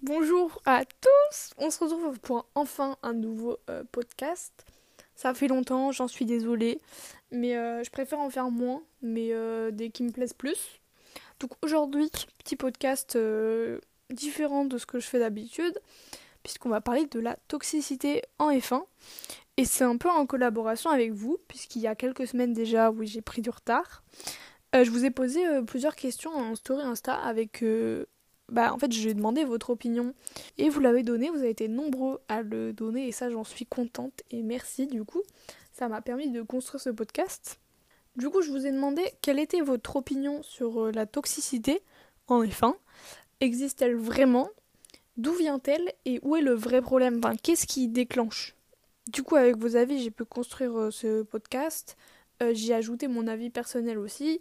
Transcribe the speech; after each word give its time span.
Bonjour 0.00 0.62
à 0.64 0.84
tous, 0.84 1.54
on 1.58 1.70
se 1.70 1.82
retrouve 1.82 2.20
pour 2.20 2.46
enfin 2.54 2.96
un 3.02 3.12
nouveau 3.14 3.58
euh, 3.68 3.82
podcast. 3.90 4.64
Ça 5.16 5.34
fait 5.34 5.48
longtemps, 5.48 5.90
j'en 5.90 6.06
suis 6.06 6.24
désolée, 6.24 6.80
mais 7.32 7.56
euh, 7.56 7.82
je 7.82 7.90
préfère 7.90 8.20
en 8.20 8.30
faire 8.30 8.50
moins, 8.50 8.82
mais 9.02 9.30
euh, 9.32 9.72
des 9.72 9.90
qui 9.90 10.04
me 10.04 10.12
plaisent 10.12 10.34
plus. 10.34 10.80
Donc 11.40 11.50
aujourd'hui, 11.62 12.10
petit 12.38 12.54
podcast 12.54 13.18
différent 14.10 14.66
de 14.66 14.78
ce 14.78 14.86
que 14.86 15.00
je 15.00 15.06
fais 15.08 15.18
d'habitude, 15.18 15.76
puisqu'on 16.44 16.68
va 16.68 16.80
parler 16.80 17.06
de 17.06 17.18
la 17.18 17.36
toxicité 17.48 18.22
en 18.38 18.52
F1. 18.52 18.84
Et 19.56 19.64
c'est 19.64 19.84
un 19.84 19.96
peu 19.96 20.10
en 20.10 20.26
collaboration 20.26 20.90
avec 20.90 21.12
vous, 21.12 21.38
puisqu'il 21.48 21.82
y 21.82 21.88
a 21.88 21.96
quelques 21.96 22.28
semaines 22.28 22.52
déjà, 22.52 22.90
oui, 22.90 23.08
j'ai 23.08 23.22
pris 23.22 23.42
du 23.42 23.50
retard. 23.50 24.04
Je 24.74 24.90
vous 24.90 25.04
ai 25.04 25.10
posé 25.10 25.40
plusieurs 25.66 25.96
questions 25.96 26.34
en 26.34 26.54
story 26.54 26.82
Insta 26.82 27.14
avec 27.14 27.62
bah 28.48 28.72
en 28.72 28.78
fait 28.78 28.92
j'ai 28.92 29.14
demandé 29.14 29.44
votre 29.44 29.70
opinion 29.70 30.14
et 30.58 30.68
vous 30.68 30.80
l'avez 30.80 31.02
donné, 31.02 31.30
vous 31.30 31.38
avez 31.38 31.50
été 31.50 31.68
nombreux 31.68 32.20
à 32.28 32.42
le 32.42 32.72
donner 32.72 33.08
et 33.08 33.12
ça 33.12 33.30
j'en 33.30 33.44
suis 33.44 33.66
contente 33.66 34.22
et 34.30 34.42
merci 34.42 34.86
du 34.86 35.04
coup. 35.04 35.22
Ça 35.72 35.88
m'a 35.88 36.00
permis 36.00 36.30
de 36.30 36.42
construire 36.42 36.80
ce 36.80 36.90
podcast. 36.90 37.58
Du 38.16 38.30
coup 38.30 38.42
je 38.42 38.50
vous 38.50 38.66
ai 38.66 38.72
demandé 38.72 39.02
quelle 39.20 39.38
était 39.38 39.60
votre 39.60 39.96
opinion 39.96 40.42
sur 40.42 40.84
euh, 40.84 40.92
la 40.92 41.06
toxicité 41.06 41.82
en 42.28 42.42
F1. 42.44 42.74
Existe-t-elle 43.40 43.96
vraiment? 43.96 44.48
D'où 45.16 45.32
vient-elle? 45.32 45.92
Et 46.04 46.20
où 46.22 46.36
est 46.36 46.42
le 46.42 46.54
vrai 46.54 46.80
problème? 46.80 47.18
Enfin 47.18 47.34
qu'est-ce 47.36 47.66
qui 47.66 47.88
déclenche? 47.88 48.54
Du 49.08 49.22
coup 49.22 49.36
avec 49.36 49.56
vos 49.56 49.76
avis 49.76 50.02
j'ai 50.02 50.10
pu 50.10 50.24
construire 50.24 50.78
euh, 50.78 50.90
ce 50.90 51.22
podcast. 51.22 51.96
Euh, 52.42 52.54
J'y 52.54 52.72
ai 52.72 52.74
ajouté 52.74 53.08
mon 53.08 53.26
avis 53.26 53.50
personnel 53.50 53.98
aussi. 53.98 54.40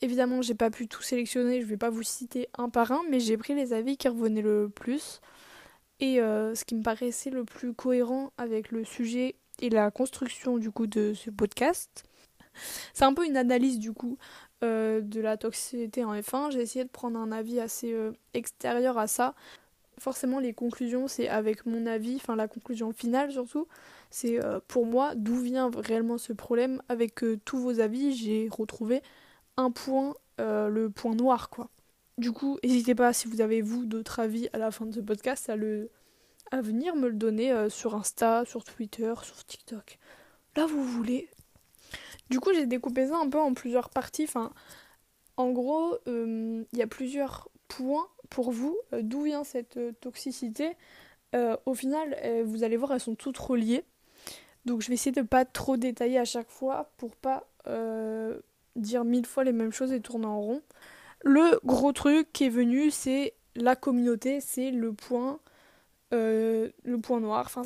Évidemment, 0.00 0.42
j'ai 0.42 0.54
pas 0.54 0.70
pu 0.70 0.86
tout 0.86 1.02
sélectionner, 1.02 1.60
je 1.60 1.66
vais 1.66 1.76
pas 1.76 1.90
vous 1.90 2.04
citer 2.04 2.48
un 2.56 2.68
par 2.68 2.92
un, 2.92 3.02
mais 3.10 3.18
j'ai 3.20 3.36
pris 3.36 3.54
les 3.54 3.72
avis 3.72 3.96
qui 3.96 4.08
revenaient 4.08 4.42
le 4.42 4.68
plus 4.68 5.20
et 6.00 6.20
euh, 6.20 6.54
ce 6.54 6.64
qui 6.64 6.74
me 6.74 6.82
paraissait 6.82 7.30
le 7.30 7.44
plus 7.44 7.74
cohérent 7.74 8.32
avec 8.38 8.70
le 8.70 8.84
sujet 8.84 9.34
et 9.60 9.70
la 9.70 9.90
construction 9.90 10.58
du 10.58 10.70
coup 10.70 10.86
de 10.86 11.14
ce 11.14 11.30
podcast. 11.30 12.04
C'est 12.92 13.04
un 13.04 13.14
peu 13.14 13.26
une 13.26 13.36
analyse 13.36 13.78
du 13.78 13.92
coup 13.92 14.18
euh, 14.64 15.00
de 15.00 15.20
la 15.20 15.36
toxicité 15.36 16.04
en 16.04 16.14
F1. 16.14 16.50
J'ai 16.50 16.60
essayé 16.60 16.84
de 16.84 16.90
prendre 16.90 17.18
un 17.18 17.32
avis 17.32 17.60
assez 17.60 17.92
euh, 17.92 18.12
extérieur 18.34 18.98
à 18.98 19.06
ça. 19.06 19.34
Forcément, 20.00 20.38
les 20.38 20.52
conclusions, 20.52 21.08
c'est 21.08 21.28
avec 21.28 21.66
mon 21.66 21.86
avis, 21.86 22.16
enfin 22.16 22.36
la 22.36 22.48
conclusion 22.48 22.92
finale 22.92 23.32
surtout, 23.32 23.66
c'est 24.10 24.38
pour 24.68 24.86
moi 24.86 25.14
d'où 25.14 25.36
vient 25.36 25.70
réellement 25.74 26.18
ce 26.18 26.32
problème. 26.32 26.80
Avec 26.88 27.24
tous 27.44 27.58
vos 27.58 27.80
avis, 27.80 28.14
j'ai 28.14 28.48
retrouvé 28.50 29.02
un 29.58 29.70
point, 29.72 30.14
euh, 30.40 30.68
le 30.68 30.88
point 30.88 31.14
noir, 31.14 31.50
quoi. 31.50 31.68
Du 32.16 32.32
coup, 32.32 32.58
n'hésitez 32.64 32.94
pas, 32.94 33.12
si 33.12 33.28
vous 33.28 33.40
avez, 33.40 33.60
vous, 33.60 33.84
d'autres 33.84 34.20
avis 34.20 34.48
à 34.52 34.58
la 34.58 34.70
fin 34.70 34.86
de 34.86 34.94
ce 34.94 35.00
podcast, 35.00 35.50
à, 35.50 35.56
le, 35.56 35.90
à 36.50 36.62
venir 36.62 36.96
me 36.96 37.08
le 37.08 37.14
donner 37.14 37.52
euh, 37.52 37.68
sur 37.68 37.94
Insta, 37.94 38.44
sur 38.46 38.64
Twitter, 38.64 39.12
sur 39.22 39.44
TikTok. 39.44 39.98
Là, 40.56 40.66
vous 40.66 40.82
voulez. 40.82 41.28
Du 42.30 42.40
coup, 42.40 42.52
j'ai 42.54 42.66
découpé 42.66 43.08
ça 43.08 43.16
un 43.18 43.28
peu 43.28 43.38
en 43.38 43.52
plusieurs 43.52 43.90
parties. 43.90 44.24
Enfin, 44.24 44.52
en 45.38 45.50
gros, 45.50 45.96
euh, 46.06 46.62
il 46.72 46.78
y 46.78 46.82
a 46.82 46.86
plusieurs 46.86 47.48
points 47.68 48.08
pour 48.28 48.52
vous. 48.52 48.76
D'où 48.92 49.22
vient 49.22 49.44
cette 49.44 49.78
toxicité 50.00 50.76
Au 51.64 51.74
final, 51.74 52.16
vous 52.44 52.62
allez 52.62 52.76
voir, 52.76 52.92
elles 52.92 53.00
sont 53.00 53.14
toutes 53.14 53.38
reliées. 53.38 53.84
Donc, 54.66 54.82
je 54.82 54.88
vais 54.88 54.94
essayer 54.94 55.12
de 55.12 55.22
pas 55.22 55.46
trop 55.46 55.78
détailler 55.78 56.18
à 56.18 56.26
chaque 56.26 56.50
fois 56.50 56.90
pour 56.98 57.16
pas 57.16 57.46
dire 58.76 59.04
mille 59.04 59.26
fois 59.26 59.44
les 59.44 59.52
mêmes 59.52 59.72
choses 59.72 59.92
et 59.92 60.00
tourner 60.00 60.26
en 60.26 60.40
rond. 60.40 60.62
Le 61.22 61.58
gros 61.64 61.92
truc 61.92 62.32
qui 62.32 62.44
est 62.44 62.50
venu, 62.50 62.90
c'est 62.90 63.34
la 63.56 63.76
communauté, 63.76 64.40
c'est 64.40 64.70
le 64.70 64.92
point, 64.92 65.40
euh, 66.14 66.70
le 66.84 66.98
point 66.98 67.20
noir. 67.20 67.44
Enfin, 67.46 67.62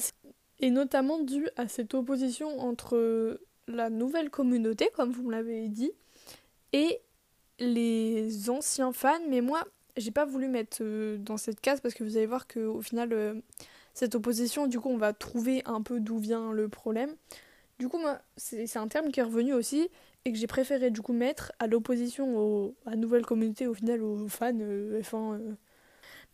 et 0.60 0.70
notamment 0.70 1.18
dû 1.18 1.48
à 1.56 1.68
cette 1.68 1.94
opposition 1.94 2.60
entre 2.60 3.40
la 3.68 3.90
nouvelle 3.90 4.30
communauté, 4.30 4.90
comme 4.94 5.10
vous 5.10 5.22
me 5.22 5.32
l'avez 5.32 5.68
dit, 5.68 5.92
et 6.72 7.00
les 7.58 8.50
anciens 8.50 8.92
fans. 8.92 9.20
Mais 9.28 9.40
moi, 9.40 9.64
j'ai 9.96 10.10
pas 10.10 10.24
voulu 10.24 10.48
mettre 10.48 10.78
euh, 10.80 11.18
dans 11.18 11.36
cette 11.36 11.60
case 11.60 11.80
parce 11.80 11.94
que 11.94 12.04
vous 12.04 12.16
allez 12.16 12.26
voir 12.26 12.46
qu'au 12.46 12.80
final, 12.82 13.12
euh, 13.12 13.34
cette 13.94 14.14
opposition, 14.14 14.66
du 14.66 14.80
coup, 14.80 14.88
on 14.88 14.98
va 14.98 15.12
trouver 15.12 15.62
un 15.64 15.82
peu 15.82 16.00
d'où 16.00 16.18
vient 16.18 16.52
le 16.52 16.68
problème. 16.68 17.14
Du 17.78 17.88
coup, 17.88 17.98
moi, 17.98 18.20
c'est 18.36 18.76
un 18.76 18.88
terme 18.88 19.10
qui 19.10 19.20
est 19.20 19.24
revenu 19.24 19.54
aussi 19.54 19.88
et 20.24 20.32
que 20.32 20.38
j'ai 20.38 20.46
préféré 20.46 20.90
du 20.90 21.02
coup 21.02 21.12
mettre 21.12 21.52
à 21.58 21.66
l'opposition 21.66 22.74
à 22.86 22.90
la 22.90 22.96
nouvelle 22.96 23.26
communauté, 23.26 23.66
au 23.66 23.74
final 23.74 24.02
aux 24.02 24.28
fans 24.28 24.52
euh, 24.60 25.00
F1. 25.02 25.34
Euh. 25.34 25.54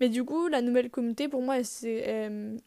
Mais 0.01 0.09
du 0.09 0.25
coup, 0.25 0.49
la 0.49 0.61
nouvelle 0.61 0.91
communauté, 0.91 1.29
pour 1.29 1.43
moi, 1.43 1.57
elle, 1.59 2.61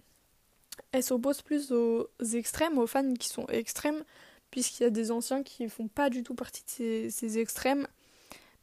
elle 0.91 1.03
s'oppose 1.03 1.41
plus 1.41 1.71
aux 1.71 2.09
extrêmes, 2.33 2.77
aux 2.77 2.87
fans 2.87 3.13
qui 3.13 3.29
sont 3.29 3.45
extrêmes, 3.47 4.03
puisqu'il 4.49 4.83
y 4.83 4.85
a 4.85 4.89
des 4.89 5.11
anciens 5.11 5.43
qui 5.43 5.69
font 5.69 5.87
pas 5.87 6.09
du 6.09 6.23
tout 6.23 6.35
partie 6.35 6.63
de 6.63 7.09
ces, 7.09 7.37
extrêmes. 7.37 7.87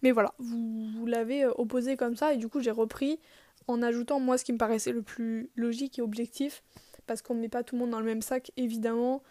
Mais 0.03 0.13
voilà, 0.13 0.33
vous, 0.39 1.07
l'avez 1.07 1.45
euh, 1.45 1.53
opposé 1.57 1.97
comme 1.97 2.17
ça, 2.17 2.33
et 2.33 2.37
du 2.37 2.49
coup, 2.49 2.61
j'ai 2.61 2.71
repris 2.71 3.19
en 3.67 3.83
ajoutant 3.83 4.21
moi 4.21 4.39
ce 4.39 4.45
qui 4.45 4.53
me 4.53 4.59
paraissait 4.59 4.93
le 4.93 5.03
plus 5.03 5.51
logique 5.57 5.99
et 5.99 6.03
objectif, 6.03 6.63
parce 7.07 7.23
qu'on 7.23 7.35
ne 7.35 7.41
met 7.41 7.49
pas 7.49 7.63
tout 7.63 7.75
le 7.75 7.81
monde 7.81 7.91
dans 7.91 8.01
le 8.01 8.07
même 8.07 8.23
sac, 8.23 8.53
évidemment. 8.57 9.23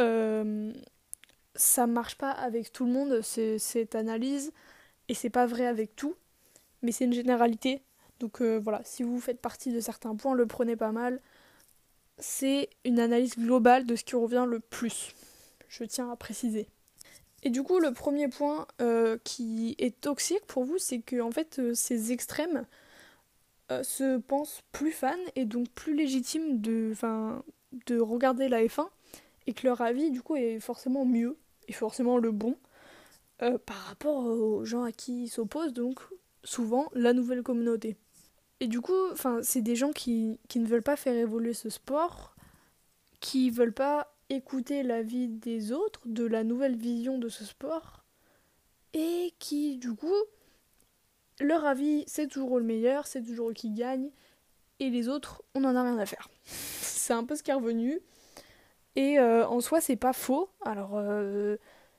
Euh, 0.00 0.72
ça 1.54 1.86
marche 1.86 2.16
pas 2.16 2.30
avec 2.30 2.72
tout 2.72 2.86
le 2.86 2.92
monde, 2.92 3.20
cette 3.22 3.94
analyse, 3.94 4.52
et 5.08 5.14
c'est 5.14 5.30
pas 5.30 5.46
vrai 5.46 5.66
avec 5.66 5.96
tout, 5.96 6.14
mais 6.82 6.92
c'est 6.92 7.04
une 7.04 7.12
généralité. 7.12 7.82
Donc 8.20 8.42
euh, 8.42 8.58
voilà, 8.58 8.80
si 8.84 9.02
vous 9.02 9.20
faites 9.20 9.40
partie 9.40 9.72
de 9.72 9.80
certains 9.80 10.14
points, 10.14 10.34
le 10.34 10.46
prenez 10.46 10.76
pas 10.76 10.92
mal. 10.92 11.20
C'est 12.18 12.68
une 12.84 13.00
analyse 13.00 13.36
globale 13.36 13.86
de 13.86 13.96
ce 13.96 14.04
qui 14.04 14.14
revient 14.14 14.46
le 14.46 14.60
plus. 14.60 15.14
Je 15.68 15.84
tiens 15.84 16.10
à 16.10 16.16
préciser. 16.16 16.68
Et 17.42 17.50
du 17.50 17.62
coup, 17.62 17.78
le 17.78 17.92
premier 17.92 18.28
point 18.28 18.66
euh, 18.80 19.16
qui 19.24 19.74
est 19.78 20.00
toxique 20.00 20.44
pour 20.46 20.64
vous, 20.64 20.78
c'est 20.78 21.00
que 21.00 21.20
en 21.20 21.30
fait, 21.30 21.58
euh, 21.58 21.74
ces 21.74 22.12
extrêmes 22.12 22.66
se 23.82 24.18
pensent 24.18 24.62
plus 24.72 24.90
fans 24.90 25.14
et 25.36 25.44
donc 25.44 25.68
plus 25.68 25.94
légitimes 25.94 26.60
de, 26.60 26.92
de 27.86 28.00
regarder 28.00 28.48
la 28.48 28.64
F1 28.64 28.88
et 29.46 29.52
que 29.52 29.64
leur 29.66 29.80
avis 29.80 30.10
du 30.10 30.22
coup 30.22 30.34
est 30.34 30.58
forcément 30.58 31.04
mieux 31.04 31.36
et 31.68 31.72
forcément 31.72 32.18
le 32.18 32.32
bon 32.32 32.56
euh, 33.42 33.58
par 33.58 33.76
rapport 33.76 34.26
aux 34.26 34.64
gens 34.64 34.82
à 34.82 34.92
qui 34.92 35.24
ils 35.24 35.28
s'opposent, 35.28 35.72
donc 35.72 36.00
souvent 36.44 36.90
la 36.94 37.12
nouvelle 37.14 37.42
communauté. 37.42 37.96
Et 38.60 38.66
du 38.66 38.82
coup, 38.82 38.92
c'est 39.42 39.62
des 39.62 39.76
gens 39.76 39.92
qui, 39.92 40.38
qui 40.48 40.58
ne 40.58 40.66
veulent 40.66 40.82
pas 40.82 40.96
faire 40.96 41.14
évoluer 41.14 41.54
ce 41.54 41.70
sport, 41.70 42.34
qui 43.20 43.48
veulent 43.48 43.72
pas 43.72 44.14
écouter 44.30 44.82
l'avis 44.82 45.28
des 45.28 45.72
autres, 45.72 46.00
de 46.06 46.24
la 46.24 46.44
nouvelle 46.44 46.76
vision 46.76 47.18
de 47.18 47.28
ce 47.28 47.44
sport, 47.44 48.04
et 48.94 49.34
qui, 49.38 49.76
du 49.76 49.94
coup, 49.94 50.14
leur 51.40 51.64
avis, 51.64 52.04
c'est 52.06 52.28
toujours 52.28 52.58
le 52.58 52.64
meilleur, 52.64 53.06
c'est 53.06 53.22
toujours 53.22 53.50
eux 53.50 53.54
qui 53.54 53.70
gagnent, 53.70 54.10
et 54.78 54.88
les 54.88 55.08
autres, 55.08 55.42
on 55.54 55.60
n'en 55.60 55.76
a 55.76 55.82
rien 55.82 55.98
à 55.98 56.06
faire. 56.06 56.28
c'est 56.44 57.12
un 57.12 57.24
peu 57.24 57.36
ce 57.36 57.42
qui 57.42 57.50
est 57.50 57.54
revenu. 57.54 58.00
Et 58.96 59.18
euh, 59.18 59.46
en 59.46 59.60
soi, 59.60 59.80
c'est 59.80 59.96
pas 59.96 60.12
faux. 60.12 60.50
Alors, 60.64 60.92
euh, 60.96 61.56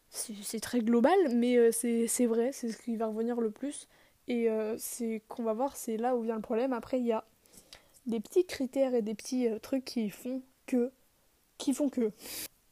c'est 0.10 0.60
très 0.60 0.82
global, 0.82 1.18
mais 1.34 1.58
euh, 1.58 1.72
c'est 1.72 2.26
vrai, 2.26 2.52
c'est 2.52 2.72
ce 2.72 2.78
qui 2.78 2.96
va 2.98 3.08
revenir 3.08 3.40
le 3.40 3.52
plus. 3.52 3.88
Et 4.28 4.48
c'est 4.78 5.22
qu'on 5.28 5.44
va 5.44 5.52
voir, 5.52 5.76
c'est 5.76 5.98
là 5.98 6.16
où 6.16 6.22
vient 6.22 6.36
le 6.36 6.42
problème. 6.42 6.72
Après, 6.72 7.00
il 7.00 7.06
y 7.06 7.12
a 7.12 7.26
des 8.06 8.22
petits 8.22 8.46
critères 8.46 8.94
et 8.94 9.02
des 9.02 9.14
petits 9.14 9.48
trucs 9.62 9.84
qui 9.84 10.10
font 10.10 10.42
que. 10.68 10.92
Qui 11.64 11.74
font 11.74 11.90
que. 11.90 12.12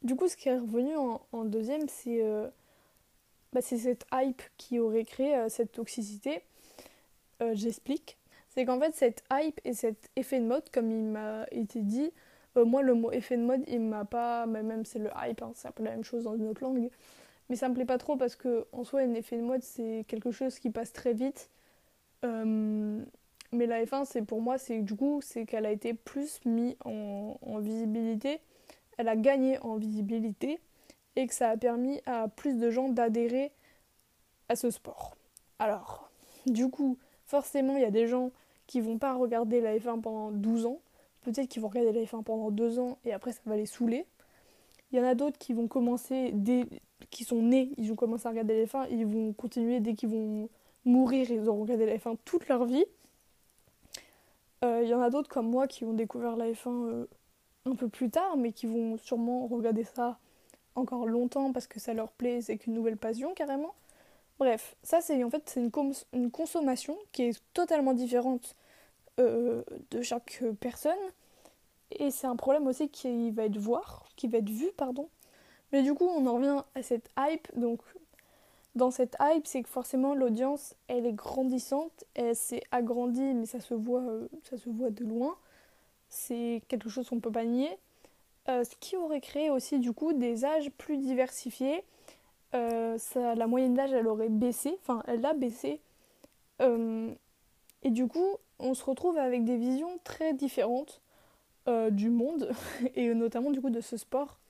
Du 0.02 0.16
coup, 0.16 0.28
ce 0.28 0.36
qui 0.36 0.48
est 0.48 0.58
revenu 0.58 0.96
en, 0.96 1.44
deuxième, 1.44 1.88
c'est 1.88 2.22
bah, 3.52 3.60
cette 3.60 4.06
hype 4.12 4.42
qui 4.56 4.78
aurait 4.78 5.04
créé 5.04 5.36
cette 5.48 5.72
toxicité. 5.72 6.42
J'explique. 7.52 8.16
C'est 8.50 8.64
qu'en 8.64 8.80
fait, 8.80 8.94
cette 8.94 9.22
hype 9.32 9.60
et 9.64 9.74
cet 9.74 10.10
effet 10.16 10.40
de 10.40 10.44
mode, 10.44 10.68
comme 10.70 10.90
il 10.90 11.04
m'a 11.04 11.46
été 11.52 11.82
dit, 11.82 12.12
euh, 12.56 12.64
moi, 12.64 12.82
le 12.82 12.94
mot 12.94 13.12
effet 13.12 13.36
de 13.36 13.42
mode, 13.42 13.62
il 13.68 13.80
m'a 13.80 14.04
pas. 14.04 14.46
Mais 14.46 14.62
même 14.62 14.84
c'est 14.84 14.98
le 14.98 15.10
hype, 15.16 15.42
hein, 15.42 15.52
c'est 15.54 15.68
un 15.68 15.72
peu 15.72 15.84
la 15.84 15.90
même 15.90 16.04
chose 16.04 16.24
dans 16.24 16.36
une 16.36 16.48
autre 16.48 16.62
langue. 16.62 16.90
Mais 17.48 17.56
ça 17.56 17.68
me 17.68 17.74
plaît 17.74 17.84
pas 17.84 17.98
trop 17.98 18.16
parce 18.16 18.36
que, 18.36 18.66
en 18.72 18.84
soi, 18.84 19.00
un 19.00 19.14
effet 19.14 19.36
de 19.36 19.42
mode, 19.42 19.62
c'est 19.62 20.04
quelque 20.08 20.30
chose 20.30 20.58
qui 20.58 20.70
passe 20.70 20.92
très 20.92 21.12
vite. 21.14 21.50
Euh, 22.24 23.02
mais 23.52 23.66
la 23.66 23.84
F1, 23.84 24.04
c'est 24.04 24.22
pour 24.22 24.40
moi, 24.42 24.58
c'est 24.58 24.80
du 24.82 24.94
coup, 24.94 25.20
c'est 25.22 25.46
qu'elle 25.46 25.66
a 25.66 25.72
été 25.72 25.94
plus 25.94 26.40
mise 26.44 26.76
en, 26.84 27.58
visibilité. 27.60 28.40
Elle 29.00 29.08
a 29.08 29.16
gagné 29.16 29.58
en 29.60 29.76
visibilité 29.76 30.60
et 31.16 31.26
que 31.26 31.32
ça 31.32 31.48
a 31.48 31.56
permis 31.56 32.00
à 32.04 32.28
plus 32.28 32.58
de 32.58 32.70
gens 32.70 32.90
d'adhérer 32.90 33.50
à 34.50 34.56
ce 34.56 34.70
sport. 34.70 35.16
Alors, 35.58 36.10
du 36.44 36.68
coup, 36.68 36.98
forcément, 37.24 37.76
il 37.76 37.82
y 37.82 37.86
a 37.86 37.90
des 37.90 38.06
gens 38.06 38.30
qui 38.66 38.80
vont 38.80 38.98
pas 38.98 39.14
regarder 39.14 39.62
la 39.62 39.76
F1 39.76 40.02
pendant 40.02 40.30
12 40.30 40.66
ans 40.66 40.80
Peut-être 41.22 41.48
qu'ils 41.48 41.60
vont 41.60 41.68
regarder 41.68 41.92
la 41.92 42.04
F1 42.04 42.22
pendant 42.22 42.50
deux 42.50 42.78
ans 42.78 42.98
et 43.04 43.12
après 43.12 43.32
ça 43.32 43.40
va 43.46 43.56
les 43.56 43.66
saouler. 43.66 44.06
Il 44.92 44.98
y 44.98 45.02
en 45.02 45.04
a 45.04 45.14
d'autres 45.14 45.38
qui 45.38 45.52
vont 45.52 45.68
commencer 45.68 46.30
dès 46.32 46.66
qui 47.10 47.24
sont 47.24 47.42
nés, 47.42 47.70
ils 47.76 47.90
ont 47.92 47.96
commencé 47.96 48.26
à 48.26 48.30
regarder 48.30 48.58
la 48.58 48.66
F1, 48.66 48.86
ils 48.90 49.06
vont 49.06 49.32
continuer 49.32 49.80
dès 49.80 49.94
qu'ils 49.94 50.10
vont 50.10 50.48
mourir, 50.84 51.30
ils 51.30 51.48
auront 51.48 51.62
regardé 51.62 51.86
la 51.86 51.96
F1 51.96 52.16
toute 52.24 52.48
leur 52.48 52.64
vie. 52.64 52.84
Euh, 54.64 54.80
il 54.82 54.88
y 54.88 54.94
en 54.94 55.00
a 55.00 55.10
d'autres 55.10 55.28
comme 55.28 55.48
moi 55.48 55.66
qui 55.66 55.84
ont 55.84 55.92
découvert 55.92 56.36
la 56.36 56.50
F1 56.50 56.68
euh, 56.68 57.06
un 57.66 57.74
peu 57.74 57.88
plus 57.88 58.10
tard, 58.10 58.36
mais 58.36 58.52
qui 58.52 58.66
vont 58.66 58.96
sûrement 58.98 59.46
regarder 59.46 59.84
ça 59.84 60.18
encore 60.74 61.06
longtemps 61.06 61.52
parce 61.52 61.66
que 61.66 61.80
ça 61.80 61.94
leur 61.94 62.10
plaît, 62.12 62.40
c'est 62.42 62.56
qu'une 62.56 62.74
nouvelle 62.74 62.96
passion 62.96 63.34
carrément. 63.34 63.74
Bref, 64.38 64.76
ça 64.82 65.00
c'est 65.00 65.22
en 65.22 65.30
fait 65.30 65.42
c'est 65.46 65.60
une, 65.60 66.30
consommation 66.30 66.96
qui 67.12 67.24
est 67.24 67.42
totalement 67.52 67.92
différente 67.92 68.56
euh, 69.18 69.62
de 69.90 70.00
chaque 70.00 70.42
personne 70.60 70.92
et 71.90 72.10
c'est 72.10 72.26
un 72.26 72.36
problème 72.36 72.66
aussi 72.66 72.88
qui 72.88 73.30
va 73.32 73.44
être 73.44 73.58
voir, 73.58 74.06
qui 74.16 74.28
va 74.28 74.38
être 74.38 74.48
vu 74.50 74.70
pardon. 74.76 75.08
Mais 75.72 75.82
du 75.82 75.92
coup 75.94 76.06
on 76.06 76.26
en 76.26 76.36
revient 76.36 76.62
à 76.74 76.82
cette 76.82 77.10
hype 77.18 77.48
donc 77.58 77.80
dans 78.76 78.90
cette 78.90 79.16
hype, 79.20 79.46
c'est 79.46 79.62
que 79.62 79.68
forcément 79.68 80.14
l'audience, 80.14 80.74
elle 80.86 81.04
est 81.04 81.12
grandissante, 81.12 82.04
elle 82.14 82.36
s'est 82.36 82.62
agrandie, 82.70 83.34
mais 83.34 83.46
ça 83.46 83.60
se 83.60 83.74
voit, 83.74 84.02
euh, 84.02 84.28
ça 84.44 84.56
se 84.56 84.68
voit 84.70 84.90
de 84.90 85.04
loin. 85.04 85.36
C'est 86.10 86.62
quelque 86.68 86.90
chose 86.90 87.08
qu'on 87.08 87.20
peut 87.20 87.32
pas 87.32 87.44
nier. 87.44 87.70
Euh, 88.48 88.64
ce 88.64 88.74
qui 88.80 88.96
aurait 88.96 89.20
créé 89.20 89.50
aussi 89.50 89.78
du 89.78 89.92
coup 89.92 90.12
des 90.12 90.44
âges 90.44 90.70
plus 90.70 90.98
diversifiés. 90.98 91.82
Euh, 92.54 92.98
la 93.14 93.46
moyenne 93.46 93.74
d'âge, 93.74 93.92
elle 93.92 94.08
aurait 94.08 94.28
baissé, 94.28 94.76
enfin 94.82 95.02
elle 95.06 95.24
a 95.24 95.32
baissé. 95.32 95.80
et 96.60 97.90
du 97.90 98.06
coup, 98.06 98.36
on 98.58 98.74
se 98.74 98.84
retrouve 98.84 99.16
avec 99.16 99.44
des 99.44 99.56
visions 99.56 99.98
très 100.04 100.34
différentes 100.34 101.00
du 101.92 102.10
monde, 102.10 102.50
et 102.96 103.14
notamment 103.14 103.50
du 103.50 103.60
coup 103.60 103.70
de 103.70 103.80
ce 103.80 103.96
sport 103.96 104.40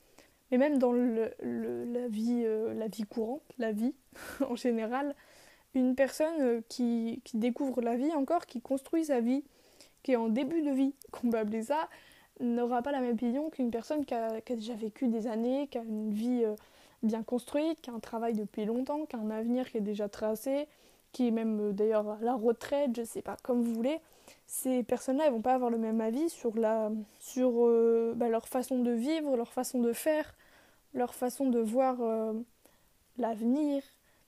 mais 0.51 0.59
même 0.59 0.79
dans 0.79 0.93
le, 0.93 1.33
la, 1.43 2.09
vie, 2.09 2.43
euh, 2.45 2.75
la 2.75 2.89
vie 2.89 3.05
courante, 3.05 3.43
la 3.59 3.73
vie 3.73 3.95
en 4.49 4.57
général, 4.57 5.15
une 5.75 5.95
personne 5.95 6.41
euh, 6.41 6.61
qui, 6.69 7.21
qui, 7.25 7.37
découvre 7.37 7.81
la 7.81 7.97
vie 7.97 8.13
encore, 8.13 8.47
qui 8.47 8.61
construit 8.61 9.05
sa 9.05 9.21
vie, 9.21 9.45
qui 10.03 10.13
est 10.13 10.17
en 10.17 10.29
début 10.29 10.63
de 10.63 10.71
vie, 10.71 10.95
qu'on 11.11 11.31
peut 11.31 11.39
appeler 11.39 11.63
ça, 11.63 11.89
n'aura 12.41 12.83
pas 12.83 12.93
la 12.93 13.01
même 13.01 13.17
vision 13.17 13.51
qu'une 13.51 13.71
personne 13.71 14.05
qui 14.05 14.15
a, 14.15 14.41
déjà 14.41 14.75
vécu 14.75 15.09
des 15.09 15.27
années, 15.27 15.69
qui 15.69 15.79
a 15.79 15.83
une 15.83 16.11
vie 16.11 16.43
euh, 16.45 16.55
bien 17.03 17.23
construite, 17.23 17.81
qui 17.81 17.91
a 17.91 17.93
un 17.93 18.01
travail 18.01 18.35
depuis 18.35 18.65
longtemps, 18.65 19.05
qui 19.07 19.17
a 19.17 19.19
un 19.19 19.31
avenir 19.31 19.71
qui 19.71 19.79
est 19.79 19.83
déjà 19.83 20.09
tracé, 20.09 20.67
qui 21.13 21.29
est 21.29 21.31
même 21.33 21.73
d'ailleurs 21.73 22.09
à 22.09 22.19
la 22.23 22.35
retraite, 22.35 22.97
je 22.97 23.03
sais 23.03 23.23
pas, 23.23 23.37
comme 23.43 23.63
vous 23.63 23.75
voulez 23.75 23.99
ces 24.47 24.83
personnes-là, 24.83 25.27
elles 25.27 25.33
vont 25.33 25.43
pas 25.43 25.55
avoir 25.55 25.71
le 25.71 25.79
même 25.79 26.01
avis 26.01 26.29
sur, 26.29 26.57
la, 26.57 26.91
sur 27.19 27.53
bah, 28.15 28.29
leur 28.29 28.49
façon 28.49 28.79
de 28.79 28.91
vivre, 28.91 29.37
leur 29.37 29.53
façon 29.53 29.81
de 29.81 29.93
faire, 29.93 30.35
leur 30.95 31.15
façon 31.15 31.49
de 31.49 31.61
voir 31.61 32.01
euh, 32.01 32.33
l'avenir, 33.19 33.83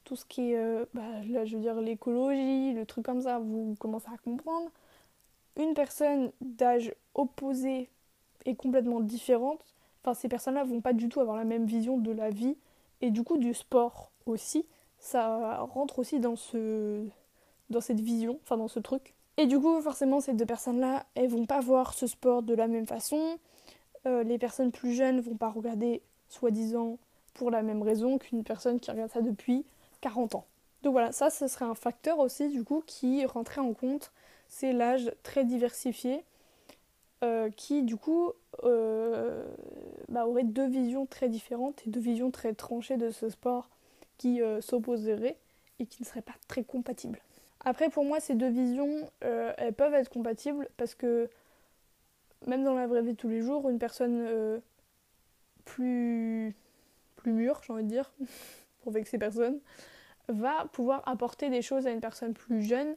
tout 0.05 0.17
ce 0.17 0.25
qui 0.25 0.53
est, 0.53 0.57
euh, 0.57 0.85
bah, 0.95 1.03
là, 1.29 1.45
je 1.45 1.57
veux 1.57 1.63
dire, 1.63 1.81
l'écologie, 1.81 2.73
le 2.73 2.85
truc 2.87 3.05
comme 3.05 3.23
ça, 3.23 3.39
vous 3.39 3.77
commencez 3.79 4.09
à 4.13 4.19
comprendre. 4.19 4.71
Une 5.57 5.75
personne 5.75 6.33
d'âge 6.41 6.95
opposé 7.15 7.89
est 8.45 8.55
complètement 8.55 9.01
différente. 9.01 9.75
Enfin, 10.03 10.15
ces 10.15 10.29
personnes-là 10.29 10.65
vont 10.65 10.81
pas 10.81 10.93
du 10.93 11.09
tout 11.09 11.21
avoir 11.21 11.37
la 11.37 11.45
même 11.45 11.67
vision 11.67 11.99
de 11.99 12.11
la 12.11 12.31
vie 12.31 12.57
et 13.01 13.11
du 13.11 13.23
coup 13.23 13.37
du 13.37 13.55
sport 13.55 14.11
aussi. 14.27 14.67
Ça 14.99 15.59
rentre 15.61 15.99
aussi 15.99 16.21
dans 16.21 16.37
ce, 16.37 17.05
dans 17.71 17.81
cette 17.81 18.01
vision, 18.01 18.39
enfin 18.43 18.57
dans 18.57 18.69
ce 18.69 18.81
truc. 18.81 19.15
Et 19.37 19.47
du 19.47 19.59
coup, 19.59 19.81
forcément, 19.81 20.21
ces 20.21 20.35
deux 20.35 20.47
personnes-là, 20.47 21.07
elles 21.15 21.29
vont 21.29 21.47
pas 21.47 21.61
voir 21.61 21.95
ce 21.95 22.07
sport 22.07 22.43
de 22.43 22.55
la 22.55 22.69
même 22.69 22.87
façon. 22.87 23.39
Euh, 24.07 24.23
les 24.23 24.39
personnes 24.39 24.73
plus 24.73 24.93
jeunes 24.93 25.21
vont 25.21 25.37
pas 25.37 25.49
regarder 25.49 26.03
soi-disant 26.29 26.99
pour 27.35 27.51
la 27.51 27.63
même 27.63 27.83
raison 27.83 28.19
qu'une 28.19 28.45
personne 28.45 28.79
qui 28.79 28.91
regarde 28.91 29.11
ça 29.11 29.23
depuis 29.23 29.65
40 30.01 30.35
ans. 30.35 30.47
Donc 30.83 30.93
voilà, 30.93 31.13
ça, 31.13 31.31
ce 31.31 31.47
serait 31.47 31.65
un 31.65 31.75
facteur 31.75 32.19
aussi 32.19 32.49
du 32.49 32.65
coup 32.65 32.83
qui 32.87 33.25
rentrait 33.25 33.61
en 33.61 33.73
compte, 33.73 34.13
c'est 34.53 34.75
l'âge 34.75 35.11
très 35.23 35.45
diversifié 35.45 36.23
euh, 37.25 37.49
qui 37.57 37.83
du 37.83 37.97
coup 37.97 38.33
euh, 38.65 39.45
bah, 40.11 40.27
aurait 40.27 40.45
deux 40.45 40.69
visions 40.69 41.07
très 41.07 41.31
différentes 41.31 41.83
et 41.87 41.91
deux 41.91 42.01
visions 42.01 42.31
très 42.31 42.53
tranchées 42.53 42.99
de 42.99 43.11
ce 43.11 43.31
sport 43.31 43.71
qui 44.19 44.43
euh, 44.43 44.61
s'opposeraient 44.61 45.39
et 45.79 45.87
qui 45.87 46.03
ne 46.03 46.07
seraient 46.07 46.23
pas 46.23 46.35
très 46.49 46.65
compatibles. 46.65 47.19
Après 47.65 47.89
pour 47.89 48.05
moi 48.05 48.21
ces 48.21 48.35
deux 48.35 48.51
visions 48.51 49.11
elles 49.21 49.73
peuvent 49.73 49.95
être 49.95 50.11
compatibles 50.11 50.69
parce 50.77 50.95
que 50.95 51.31
même 52.47 52.63
dans 52.63 52.75
la 52.75 52.87
vraie 52.87 53.03
vie 53.03 53.13
de 53.13 53.17
tous 53.17 53.31
les 53.31 53.41
jours, 53.41 53.71
une 53.71 53.79
personne 53.79 54.61
plus, 55.65 56.55
plus 57.17 57.33
mûr, 57.33 57.63
j'ai 57.67 57.73
envie 57.73 57.85
de 57.85 57.89
dire, 57.89 58.13
pour 58.83 58.93
vexer 58.93 59.17
personne, 59.17 59.61
va 60.29 60.67
pouvoir 60.73 61.03
apporter 61.09 61.49
des 61.49 61.63
choses 61.63 61.87
à 61.87 61.91
une 61.91 62.01
personne 62.01 62.35
plus 62.35 62.63
jeune 62.63 62.97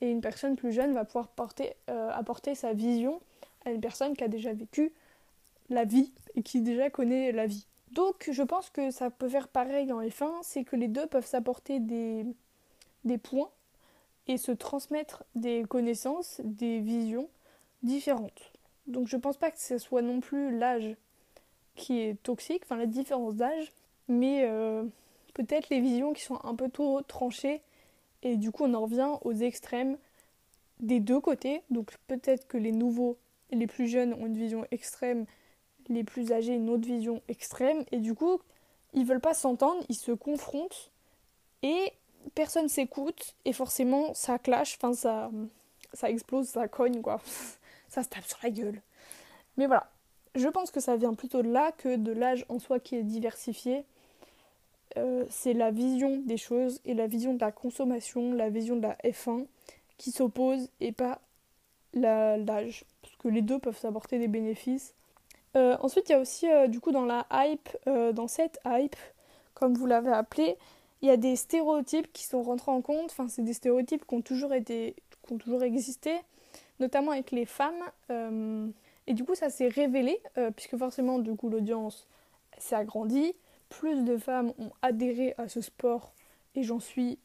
et 0.00 0.10
une 0.10 0.20
personne 0.20 0.56
plus 0.56 0.72
jeune 0.72 0.94
va 0.94 1.04
pouvoir 1.04 1.28
porter, 1.28 1.74
euh, 1.90 2.10
apporter 2.10 2.54
sa 2.54 2.72
vision 2.72 3.20
à 3.64 3.70
une 3.70 3.80
personne 3.80 4.16
qui 4.16 4.24
a 4.24 4.28
déjà 4.28 4.52
vécu 4.52 4.92
la 5.68 5.84
vie 5.84 6.12
et 6.34 6.42
qui 6.42 6.60
déjà 6.60 6.90
connaît 6.90 7.32
la 7.32 7.46
vie. 7.46 7.66
Donc 7.92 8.28
je 8.30 8.42
pense 8.42 8.70
que 8.70 8.90
ça 8.90 9.10
peut 9.10 9.28
faire 9.28 9.48
pareil 9.48 9.92
en 9.92 10.00
F1, 10.00 10.30
c'est 10.42 10.64
que 10.64 10.76
les 10.76 10.88
deux 10.88 11.06
peuvent 11.06 11.26
s'apporter 11.26 11.80
des, 11.80 12.24
points 13.18 13.50
et 14.28 14.36
se 14.36 14.52
transmettre 14.52 15.24
des 15.34 15.64
connaissances, 15.68 16.40
des 16.44 16.78
visions 16.78 17.28
différentes. 17.82 18.52
Donc 18.86 19.08
je 19.08 19.16
pense 19.16 19.36
pas 19.36 19.50
que 19.50 19.58
ce 19.58 19.78
soit 19.78 20.02
non 20.02 20.20
plus 20.20 20.56
l'âge 20.56 20.96
qui 21.74 22.00
est 22.00 22.22
toxique, 22.22 22.62
enfin 22.64 22.76
la 22.76 22.86
différence 22.86 23.34
d'âge, 23.34 23.72
mais 24.08 24.44
euh, 24.44 24.84
peut-être 25.34 25.68
les 25.70 25.80
visions 25.80 26.12
qui 26.12 26.22
sont 26.22 26.38
un 26.44 26.54
peu 26.54 26.68
trop 26.68 27.02
tranchées, 27.02 27.60
et 28.22 28.36
du 28.36 28.50
coup 28.50 28.64
on 28.64 28.74
en 28.74 28.82
revient 28.82 29.10
aux 29.22 29.32
extrêmes 29.32 29.96
des 30.80 31.00
deux 31.00 31.20
côtés, 31.20 31.62
donc 31.70 31.92
peut-être 32.06 32.46
que 32.46 32.56
les 32.56 32.72
nouveaux 32.72 33.18
les 33.50 33.66
plus 33.66 33.88
jeunes 33.88 34.14
ont 34.14 34.26
une 34.26 34.36
vision 34.36 34.64
extrême, 34.70 35.26
les 35.88 36.04
plus 36.04 36.32
âgés 36.32 36.54
une 36.54 36.70
autre 36.70 36.86
vision 36.86 37.22
extrême, 37.28 37.84
et 37.92 37.98
du 37.98 38.14
coup 38.14 38.40
ils 38.92 39.04
veulent 39.04 39.20
pas 39.20 39.34
s'entendre, 39.34 39.84
ils 39.88 39.96
se 39.96 40.12
confrontent, 40.12 40.90
et 41.62 41.92
personne 42.34 42.68
s'écoute, 42.68 43.34
et 43.44 43.52
forcément 43.52 44.14
ça 44.14 44.38
clash, 44.38 44.76
enfin 44.76 44.94
ça, 44.94 45.30
ça 45.92 46.10
explose, 46.10 46.48
ça 46.48 46.68
cogne 46.68 47.02
quoi, 47.02 47.20
ça 47.88 48.02
se 48.02 48.08
tape 48.08 48.24
sur 48.24 48.38
la 48.42 48.50
gueule. 48.50 48.80
Mais 49.56 49.66
voilà, 49.66 49.90
je 50.34 50.48
pense 50.48 50.70
que 50.70 50.80
ça 50.80 50.96
vient 50.96 51.14
plutôt 51.14 51.42
de 51.42 51.50
là 51.50 51.72
que 51.72 51.96
de 51.96 52.12
l'âge 52.12 52.46
en 52.48 52.58
soi 52.58 52.80
qui 52.80 52.96
est 52.96 53.02
diversifié. 53.02 53.84
Euh, 54.96 55.24
c'est 55.30 55.52
la 55.52 55.70
vision 55.70 56.18
des 56.24 56.36
choses 56.36 56.80
et 56.84 56.94
la 56.94 57.06
vision 57.06 57.34
de 57.34 57.40
la 57.40 57.52
consommation, 57.52 58.32
la 58.32 58.50
vision 58.50 58.76
de 58.76 58.82
la 58.82 58.96
F1 59.04 59.46
qui 59.98 60.10
s'opposent 60.10 60.68
et 60.80 60.92
pas 60.92 61.20
l'âge. 61.94 62.84
Parce 63.02 63.16
que 63.16 63.28
les 63.28 63.42
deux 63.42 63.58
peuvent 63.58 63.78
s'apporter 63.78 64.18
des 64.18 64.28
bénéfices. 64.28 64.94
Euh, 65.56 65.76
ensuite, 65.80 66.08
il 66.08 66.12
y 66.12 66.14
a 66.14 66.20
aussi, 66.20 66.48
euh, 66.50 66.66
du 66.66 66.80
coup, 66.80 66.92
dans 66.92 67.04
la 67.04 67.26
hype, 67.32 67.68
dans 67.86 68.28
cette 68.28 68.60
hype, 68.66 68.96
comme 69.54 69.74
vous 69.74 69.86
l'avez 69.86 70.12
appelé, 70.12 70.56
il 71.02 71.08
y 71.08 71.10
a 71.10 71.16
des 71.16 71.36
stéréotypes 71.36 72.12
qui 72.12 72.24
sont 72.24 72.42
rentrés 72.42 72.70
en 72.70 72.82
compte. 72.82 73.10
Enfin, 73.10 73.28
c'est 73.28 73.42
des 73.42 73.52
stéréotypes 73.52 74.06
qui 74.06 74.14
ont 74.14 74.22
toujours 74.22 74.54
été, 74.54 74.96
qui 75.26 75.32
ont 75.32 75.38
toujours 75.38 75.62
existé, 75.62 76.16
notamment 76.78 77.12
avec 77.12 77.30
les 77.30 77.46
femmes. 77.46 77.82
Et 79.06 79.14
du 79.14 79.24
coup, 79.24 79.34
ça 79.34 79.50
s'est 79.50 79.68
révélé, 79.68 80.20
puisque 80.56 80.76
forcément, 80.76 81.18
du 81.18 81.34
coup, 81.34 81.48
l'audience 81.48 82.06
s'est 82.58 82.76
agrandie. 82.76 83.34
Plus 83.70 84.04
de 84.04 84.18
femmes 84.18 84.52
ont 84.58 84.70
adhéré 84.82 85.34
à 85.38 85.48
ce 85.48 85.62
sport, 85.62 86.12
et 86.54 86.62
j'en 86.62 86.80
suis 86.80 87.18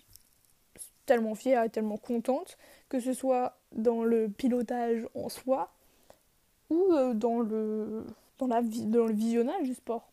tellement 1.05 1.35
fière 1.35 1.63
et 1.63 1.69
tellement 1.69 1.97
contente, 1.97 2.57
que 2.87 2.99
ce 2.99 3.13
soit 3.13 3.57
dans 3.73 4.03
le 4.03 4.29
pilotage 4.29 5.05
en 5.13 5.27
soi, 5.27 5.71
ou 6.69 6.93
euh, 6.93 7.13
dans, 7.13 7.41
le, 7.41 8.05
dans, 8.37 8.47
la, 8.47 8.61
visionnage 8.61 9.63
du 9.63 9.73
sport. 9.73 10.07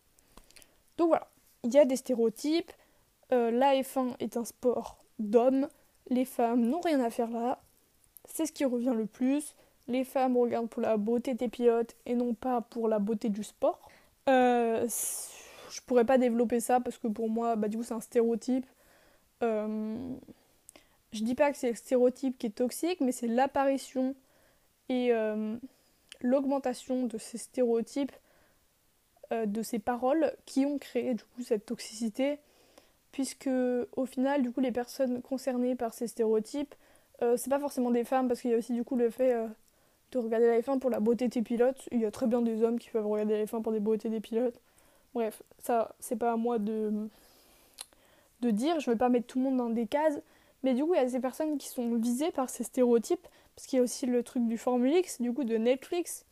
Donc 0.98 1.08
voilà, 1.08 1.28
il 1.62 1.72
y 1.72 1.78
a 1.78 1.84
des 1.84 1.96
stéréotypes. 1.96 2.72
Euh, 3.32 3.50
la 3.50 3.74
F1 3.74 4.16
est 4.18 4.36
un 4.36 4.44
sport 4.44 4.98
d'hommes. 5.18 5.68
Les 6.10 6.24
femmes 6.24 6.62
n'ont 6.62 6.80
rien 6.80 7.00
à 7.00 7.08
faire 7.08 7.30
là. 7.30 7.62
C'est 8.26 8.46
ce 8.46 8.52
qui 8.52 8.64
revient 8.64 8.94
le 8.94 9.06
plus 9.06 9.54
les 9.88 10.04
femmes 10.04 10.36
regardent 10.36 10.68
pour 10.68 10.82
la 10.82 10.96
beauté 10.96 11.34
des 11.34 11.48
pilotes 11.48 11.94
et 12.06 12.14
non 12.14 12.34
pas 12.34 12.60
pour 12.60 12.88
la 12.88 12.98
beauté 12.98 13.28
du 13.28 13.42
sport. 13.42 13.80
Euh, 14.28 14.86
je 15.72 15.80
pourrais 15.80 16.04
pas 16.04 16.18
développer 16.18 16.60
ça 16.60 16.80
parce 16.80 16.98
que 16.98 17.08
pour 17.08 17.28
moi, 17.28 17.56
bah, 17.56 17.68
du 17.68 17.78
coup, 17.78 17.82
c'est 17.82 17.94
un 17.94 18.00
stéréotype. 18.00 18.66
Euh, 19.42 20.14
je 21.12 21.24
dis 21.24 21.34
pas 21.34 21.50
que 21.50 21.56
c'est 21.56 21.70
le 21.70 21.76
stéréotype 21.76 22.38
qui 22.38 22.46
est 22.46 22.50
toxique, 22.50 23.00
mais 23.00 23.12
c'est 23.12 23.26
l'apparition 23.26 24.14
et 24.88 25.12
euh, 25.12 25.56
l'augmentation 26.20 27.04
de 27.06 27.18
ces 27.18 27.38
stéréotypes, 27.38 28.12
euh, 29.32 29.46
de 29.46 29.62
ces 29.62 29.78
paroles 29.78 30.34
qui 30.46 30.66
ont 30.66 30.78
créé 30.78 31.14
du 31.14 31.24
coup 31.24 31.42
cette 31.42 31.66
toxicité, 31.66 32.38
puisque 33.12 33.50
au 33.96 34.06
final, 34.06 34.42
du 34.42 34.52
coup, 34.52 34.60
les 34.60 34.72
personnes 34.72 35.22
concernées 35.22 35.74
par 35.74 35.94
ces 35.94 36.06
stéréotypes, 36.06 36.74
c'est 37.36 37.50
pas 37.50 37.60
forcément 37.60 37.92
des 37.92 38.02
femmes 38.02 38.26
parce 38.26 38.40
qu'il 38.40 38.50
y 38.50 38.54
a 38.54 38.56
aussi 38.56 38.72
du 38.72 38.82
coup 38.82 38.96
le 38.96 39.08
fait 39.08 39.32
de 40.10 40.18
regarder 40.18 40.48
la 40.48 40.60
F1 40.60 40.80
pour 40.80 40.90
la 40.90 40.98
beauté 40.98 41.28
des 41.28 41.40
pilotes. 41.40 41.88
Il 41.92 42.00
y 42.00 42.04
a 42.04 42.10
très 42.10 42.26
bien 42.26 42.42
des 42.42 42.64
hommes 42.64 42.80
qui 42.80 42.90
peuvent 42.90 43.06
regarder 43.06 43.38
la 43.38 43.44
F1 43.44 43.62
pour 43.62 43.70
des 43.70 43.78
beautés 43.78 44.08
des 44.08 44.18
pilotes. 44.18 44.60
Bref, 45.14 45.42
ça, 45.58 45.94
c'est 46.00 46.16
pas 46.16 46.32
à 46.32 46.36
moi 46.36 46.58
de, 46.58 47.08
dire, 48.40 48.80
je 48.80 48.90
veux 48.90 48.96
pas 48.96 49.08
mettre 49.08 49.26
tout 49.26 49.38
le 49.38 49.44
monde 49.44 49.58
dans 49.58 49.70
des 49.70 49.86
cases, 49.86 50.20
mais 50.62 50.74
du 50.74 50.84
coup, 50.84 50.94
il 50.94 50.98
y 50.98 51.04
a 51.04 51.08
ces 51.08 51.20
personnes 51.20 51.58
qui 51.58 51.68
sont 51.68 51.94
visées 51.96 52.30
par 52.30 52.48
ces 52.48 52.64
stéréotypes, 52.64 53.26
parce 53.54 53.66
qu'il 53.66 53.76
y 53.76 53.80
a 53.80 53.82
aussi 53.82 54.06
le 54.06 54.22
truc 54.22 54.46
du 54.46 54.56
Formulix, 54.56 55.20
du 55.20 55.32
coup, 55.32 55.44
de 55.44 55.56
Netflix. 55.56 56.24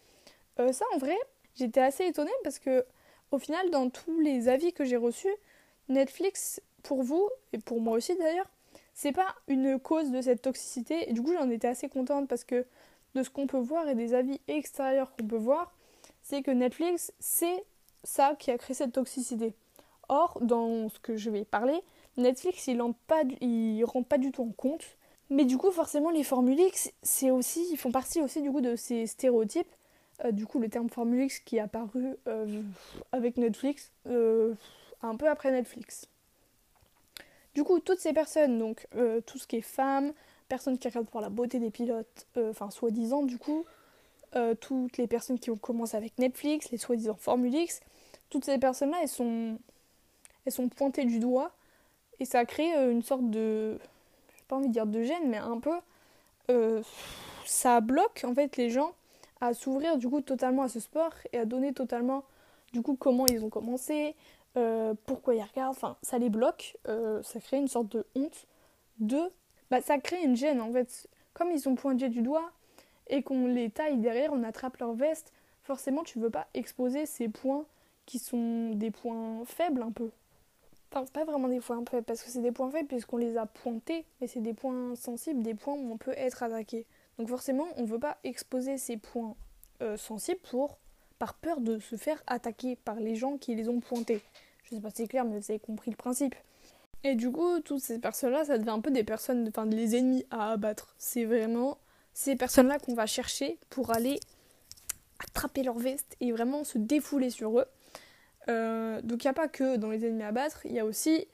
Euh, 0.58 0.72
ça, 0.72 0.84
en 0.94 0.98
vrai, 0.98 1.16
j'étais 1.54 1.80
assez 1.80 2.06
étonnée 2.06 2.30
parce 2.42 2.58
que, 2.58 2.84
au 3.32 3.38
final, 3.38 3.70
dans 3.70 3.90
tous 3.90 4.18
les 4.20 4.48
avis 4.48 4.72
que 4.72 4.84
j'ai 4.84 4.96
reçus, 4.96 5.34
Netflix, 5.88 6.60
pour 6.82 7.02
vous, 7.02 7.28
et 7.52 7.58
pour 7.58 7.80
moi 7.80 7.96
aussi 7.96 8.16
d'ailleurs, 8.16 8.48
c'est 8.94 9.12
pas 9.12 9.34
une 9.48 9.78
cause 9.78 10.10
de 10.10 10.20
cette 10.20 10.42
toxicité. 10.42 11.08
Et 11.10 11.12
du 11.12 11.22
coup, 11.22 11.32
j'en 11.32 11.48
étais 11.50 11.68
assez 11.68 11.88
contente 11.88 12.28
parce 12.28 12.44
que 12.44 12.66
de 13.14 13.22
ce 13.22 13.30
qu'on 13.30 13.46
peut 13.46 13.58
voir 13.58 13.88
et 13.88 13.94
des 13.94 14.14
avis 14.14 14.40
extérieurs 14.48 15.12
qu'on 15.16 15.26
peut 15.26 15.36
voir, 15.36 15.72
c'est 16.22 16.42
que 16.42 16.50
Netflix, 16.50 17.12
c'est 17.18 17.64
ça 18.04 18.34
qui 18.38 18.50
a 18.50 18.58
créé 18.58 18.74
cette 18.74 18.92
toxicité. 18.92 19.54
Or, 20.08 20.38
dans 20.40 20.88
ce 20.88 20.98
que 20.98 21.16
je 21.16 21.30
vais 21.30 21.44
parler, 21.44 21.80
Netflix, 22.16 22.66
il 22.66 22.76
ne 22.76 23.84
rend 23.84 24.02
pas 24.02 24.18
du 24.18 24.32
tout 24.32 24.42
en 24.42 24.52
compte. 24.52 24.84
Mais 25.30 25.44
du 25.44 25.56
coup, 25.56 25.70
forcément, 25.70 26.10
les 26.10 26.24
Formule 26.24 26.58
X, 26.58 26.92
c'est 27.02 27.30
aussi, 27.30 27.64
ils 27.70 27.76
font 27.76 27.92
partie 27.92 28.20
aussi 28.20 28.42
du 28.42 28.50
coup 28.50 28.60
de 28.60 28.74
ces 28.74 29.06
stéréotypes. 29.06 29.72
Euh, 30.24 30.32
du 30.32 30.44
coup, 30.46 30.58
le 30.58 30.68
terme 30.68 30.90
Formule 30.90 31.24
X 31.24 31.38
qui 31.38 31.56
est 31.56 31.60
apparu 31.60 32.16
euh, 32.26 32.62
avec 33.12 33.36
Netflix, 33.36 33.92
euh, 34.08 34.54
un 35.02 35.14
peu 35.14 35.28
après 35.28 35.52
Netflix. 35.52 36.08
Du 37.54 37.62
coup, 37.62 37.78
toutes 37.78 38.00
ces 38.00 38.12
personnes, 38.12 38.58
donc 38.58 38.86
tout 39.26 39.38
ce 39.38 39.46
qui 39.46 39.56
est 39.56 39.60
femmes, 39.60 40.12
personnes 40.48 40.78
qui 40.78 40.86
regardent 40.86 41.08
pour 41.08 41.20
la 41.20 41.30
beauté 41.30 41.58
des 41.58 41.70
pilotes, 41.70 42.28
enfin 42.36 42.70
soi-disant 42.70 43.22
du 43.22 43.38
coup, 43.38 43.64
toutes 44.60 44.96
les 44.96 45.06
personnes 45.06 45.38
qui 45.38 45.50
ont 45.50 45.56
commencé 45.56 45.96
avec 45.96 46.18
Netflix, 46.18 46.70
les 46.70 46.78
soi-disant 46.78 47.16
Formule 47.18 47.54
X, 47.54 47.80
toutes 48.30 48.44
ces 48.44 48.58
personnes-là, 48.58 48.98
elles 49.02 49.08
sont, 49.08 49.58
elles 50.44 50.52
sont 50.52 50.68
pointées 50.68 51.04
du 51.04 51.18
doigt 51.18 51.52
et 52.20 52.24
ça 52.24 52.44
crée 52.44 52.74
euh, 52.76 52.92
une 52.92 53.02
sorte 53.02 53.28
de. 53.28 53.78
J'ai 54.36 54.44
pas 54.46 54.56
envie 54.56 54.68
de 54.68 54.72
dire 54.72 54.86
de 54.86 55.02
gêne, 55.02 55.28
mais 55.28 55.38
un 55.38 55.58
peu. 55.58 55.76
Euh, 56.50 56.82
ça 57.44 57.80
bloque 57.80 58.24
en 58.24 58.34
fait 58.34 58.56
les 58.56 58.70
gens 58.70 58.92
à 59.40 59.54
s'ouvrir 59.54 59.96
du 59.96 60.08
coup 60.08 60.20
totalement 60.20 60.62
à 60.62 60.68
ce 60.68 60.80
sport 60.80 61.12
et 61.32 61.38
à 61.38 61.44
donner 61.44 61.72
totalement 61.72 62.24
du 62.72 62.82
coup 62.82 62.96
comment 62.96 63.26
ils 63.26 63.44
ont 63.44 63.48
commencé, 63.48 64.14
euh, 64.56 64.94
pourquoi 65.06 65.34
ils 65.34 65.42
regardent, 65.42 65.76
enfin 65.76 65.96
ça 66.02 66.18
les 66.18 66.28
bloque, 66.28 66.76
ça 66.84 67.40
crée 67.40 67.56
une 67.56 67.68
sorte 67.68 67.88
de 67.88 68.04
honte, 68.14 68.46
de, 68.98 69.18
bah 69.70 69.80
ça 69.80 69.98
crée 69.98 70.22
une 70.22 70.36
gêne 70.36 70.60
en 70.60 70.70
fait, 70.72 71.08
comme 71.32 71.50
ils 71.50 71.60
sont 71.60 71.74
pointés 71.74 72.08
du 72.08 72.20
doigt 72.20 72.50
et 73.10 73.22
qu'on 73.22 73.46
les 73.46 73.68
taille 73.68 73.98
derrière, 73.98 74.32
on 74.32 74.42
attrape 74.42 74.78
leur 74.78 74.94
veste, 74.94 75.32
forcément 75.62 76.02
tu 76.02 76.18
veux 76.18 76.30
pas 76.30 76.46
exposer 76.54 77.04
ces 77.04 77.28
points 77.28 77.66
qui 78.06 78.18
sont 78.18 78.70
des 78.70 78.90
points 78.90 79.44
faibles 79.44 79.82
un 79.82 79.92
peu. 79.92 80.10
Enfin, 80.92 81.04
pas 81.12 81.24
vraiment 81.24 81.48
des 81.48 81.60
points 81.60 81.84
faibles, 81.88 82.04
parce 82.04 82.22
que 82.22 82.30
c'est 82.30 82.40
des 82.40 82.52
points 82.52 82.70
faibles 82.70 82.88
puisqu'on 82.88 83.18
les 83.18 83.36
a 83.36 83.46
pointés, 83.46 84.06
mais 84.20 84.26
c'est 84.26 84.40
des 84.40 84.54
points 84.54 84.96
sensibles, 84.96 85.42
des 85.42 85.54
points 85.54 85.74
où 85.74 85.92
on 85.92 85.98
peut 85.98 86.14
être 86.16 86.42
attaqué. 86.42 86.86
Donc 87.18 87.28
forcément, 87.28 87.66
on 87.76 87.82
ne 87.82 87.86
veut 87.86 87.98
pas 87.98 88.16
exposer 88.24 88.78
ces 88.78 88.96
points 88.96 89.36
euh, 89.82 89.96
sensibles 89.96 90.40
pour, 90.50 90.78
par 91.18 91.34
peur 91.34 91.60
de 91.60 91.78
se 91.78 91.96
faire 91.96 92.22
attaquer 92.26 92.76
par 92.76 92.96
les 92.96 93.14
gens 93.14 93.36
qui 93.36 93.54
les 93.54 93.68
ont 93.68 93.80
pointés. 93.80 94.22
Je 94.64 94.74
sais 94.74 94.80
pas 94.80 94.90
si 94.90 94.96
c'est 94.96 95.08
clair, 95.08 95.24
mais 95.24 95.38
vous 95.38 95.50
avez 95.50 95.60
compris 95.60 95.90
le 95.90 95.96
principe. 95.96 96.34
Et 97.02 97.14
du 97.14 97.30
coup, 97.30 97.60
toutes 97.60 97.80
ces 97.80 97.98
personnes-là, 97.98 98.44
ça 98.44 98.58
devient 98.58 98.70
un 98.70 98.80
peu 98.80 98.90
des 98.90 99.04
personnes, 99.04 99.48
enfin 99.48 99.66
des 99.66 99.96
ennemis 99.96 100.26
à 100.30 100.52
abattre. 100.52 100.94
C'est 100.98 101.24
vraiment 101.24 101.78
ces 102.12 102.36
personnes-là 102.36 102.78
qu'on 102.78 102.94
va 102.94 103.06
chercher 103.06 103.58
pour 103.70 103.90
aller 103.90 104.20
attraper 105.18 105.62
leur 105.62 105.78
veste 105.78 106.16
et 106.20 106.32
vraiment 106.32 106.64
se 106.64 106.78
défouler 106.78 107.30
sur 107.30 107.58
eux. 107.58 107.66
Euh, 108.48 109.00
donc 109.02 109.24
il 109.24 109.26
n'y 109.26 109.30
a 109.30 109.34
pas 109.34 109.48
que 109.48 109.76
dans 109.76 109.90
les 109.90 110.04
ennemis 110.04 110.22
à 110.22 110.32
battre, 110.32 110.64
il 110.64 110.72
y 110.72 110.78
a 110.78 110.84
aussi, 110.84 111.28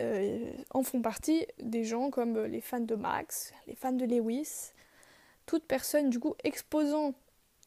euh, 0.00 0.50
en 0.70 0.82
font 0.82 1.02
partie, 1.02 1.46
des 1.58 1.84
gens 1.84 2.10
comme 2.10 2.44
les 2.44 2.60
fans 2.60 2.80
de 2.80 2.94
Max, 2.94 3.52
les 3.66 3.74
fans 3.74 3.92
de 3.92 4.04
Lewis, 4.04 4.72
toute 5.44 5.64
personne 5.64 6.10
du 6.10 6.18
coup 6.18 6.34
exposant 6.44 7.14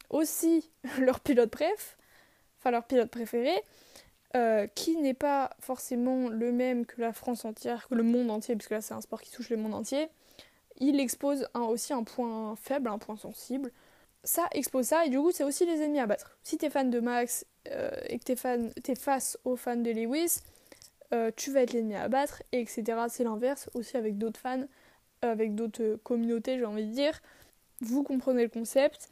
aussi 0.09 0.69
leur 0.99 1.19
pilote 1.19 1.51
préf, 1.51 1.97
enfin 2.59 2.71
leur 2.71 2.85
pilote 2.85 3.09
préféré, 3.09 3.53
euh, 4.35 4.67
qui 4.67 4.95
n'est 4.97 5.13
pas 5.13 5.49
forcément 5.59 6.29
le 6.29 6.51
même 6.51 6.85
que 6.85 7.01
la 7.01 7.13
France 7.13 7.45
entière, 7.45 7.87
que 7.87 7.95
le 7.95 8.03
monde 8.03 8.29
entier, 8.29 8.55
puisque 8.55 8.71
là 8.71 8.81
c'est 8.81 8.93
un 8.93 9.01
sport 9.01 9.21
qui 9.21 9.31
touche 9.31 9.49
le 9.49 9.57
monde 9.57 9.73
entier, 9.73 10.07
il 10.79 10.99
expose 10.99 11.47
aussi 11.53 11.93
un 11.93 12.03
point 12.03 12.55
faible, 12.55 12.89
un 12.89 12.97
point 12.97 13.17
sensible. 13.17 13.71
Ça 14.23 14.47
expose 14.51 14.85
ça, 14.85 15.05
et 15.05 15.09
du 15.09 15.17
coup 15.17 15.31
c'est 15.31 15.43
aussi 15.43 15.65
les 15.65 15.81
ennemis 15.81 15.99
à 15.99 16.07
battre. 16.07 16.37
Si 16.43 16.57
t'es 16.57 16.69
fan 16.69 16.89
de 16.89 16.99
Max 16.99 17.45
euh, 17.69 17.91
et 18.07 18.19
que 18.19 18.25
tu 18.25 18.91
es, 18.91 18.95
face 18.95 19.37
aux 19.45 19.55
fans 19.55 19.77
de 19.77 19.91
Lewis, 19.91 20.39
euh, 21.13 21.31
tu 21.35 21.51
vas 21.51 21.61
être 21.61 21.73
l'ennemi 21.73 21.95
à 21.95 22.09
battre, 22.09 22.43
et 22.51 22.59
etc. 22.61 22.83
C'est 23.09 23.23
l'inverse 23.23 23.69
aussi 23.73 23.97
avec 23.97 24.17
d'autres 24.17 24.39
fans, 24.39 24.65
avec 25.21 25.55
d'autres 25.55 25.97
communautés, 26.03 26.57
j'ai 26.57 26.65
envie 26.65 26.85
de 26.85 26.91
dire. 26.91 27.21
Vous 27.81 28.03
comprenez 28.03 28.43
le 28.43 28.49
concept. 28.49 29.09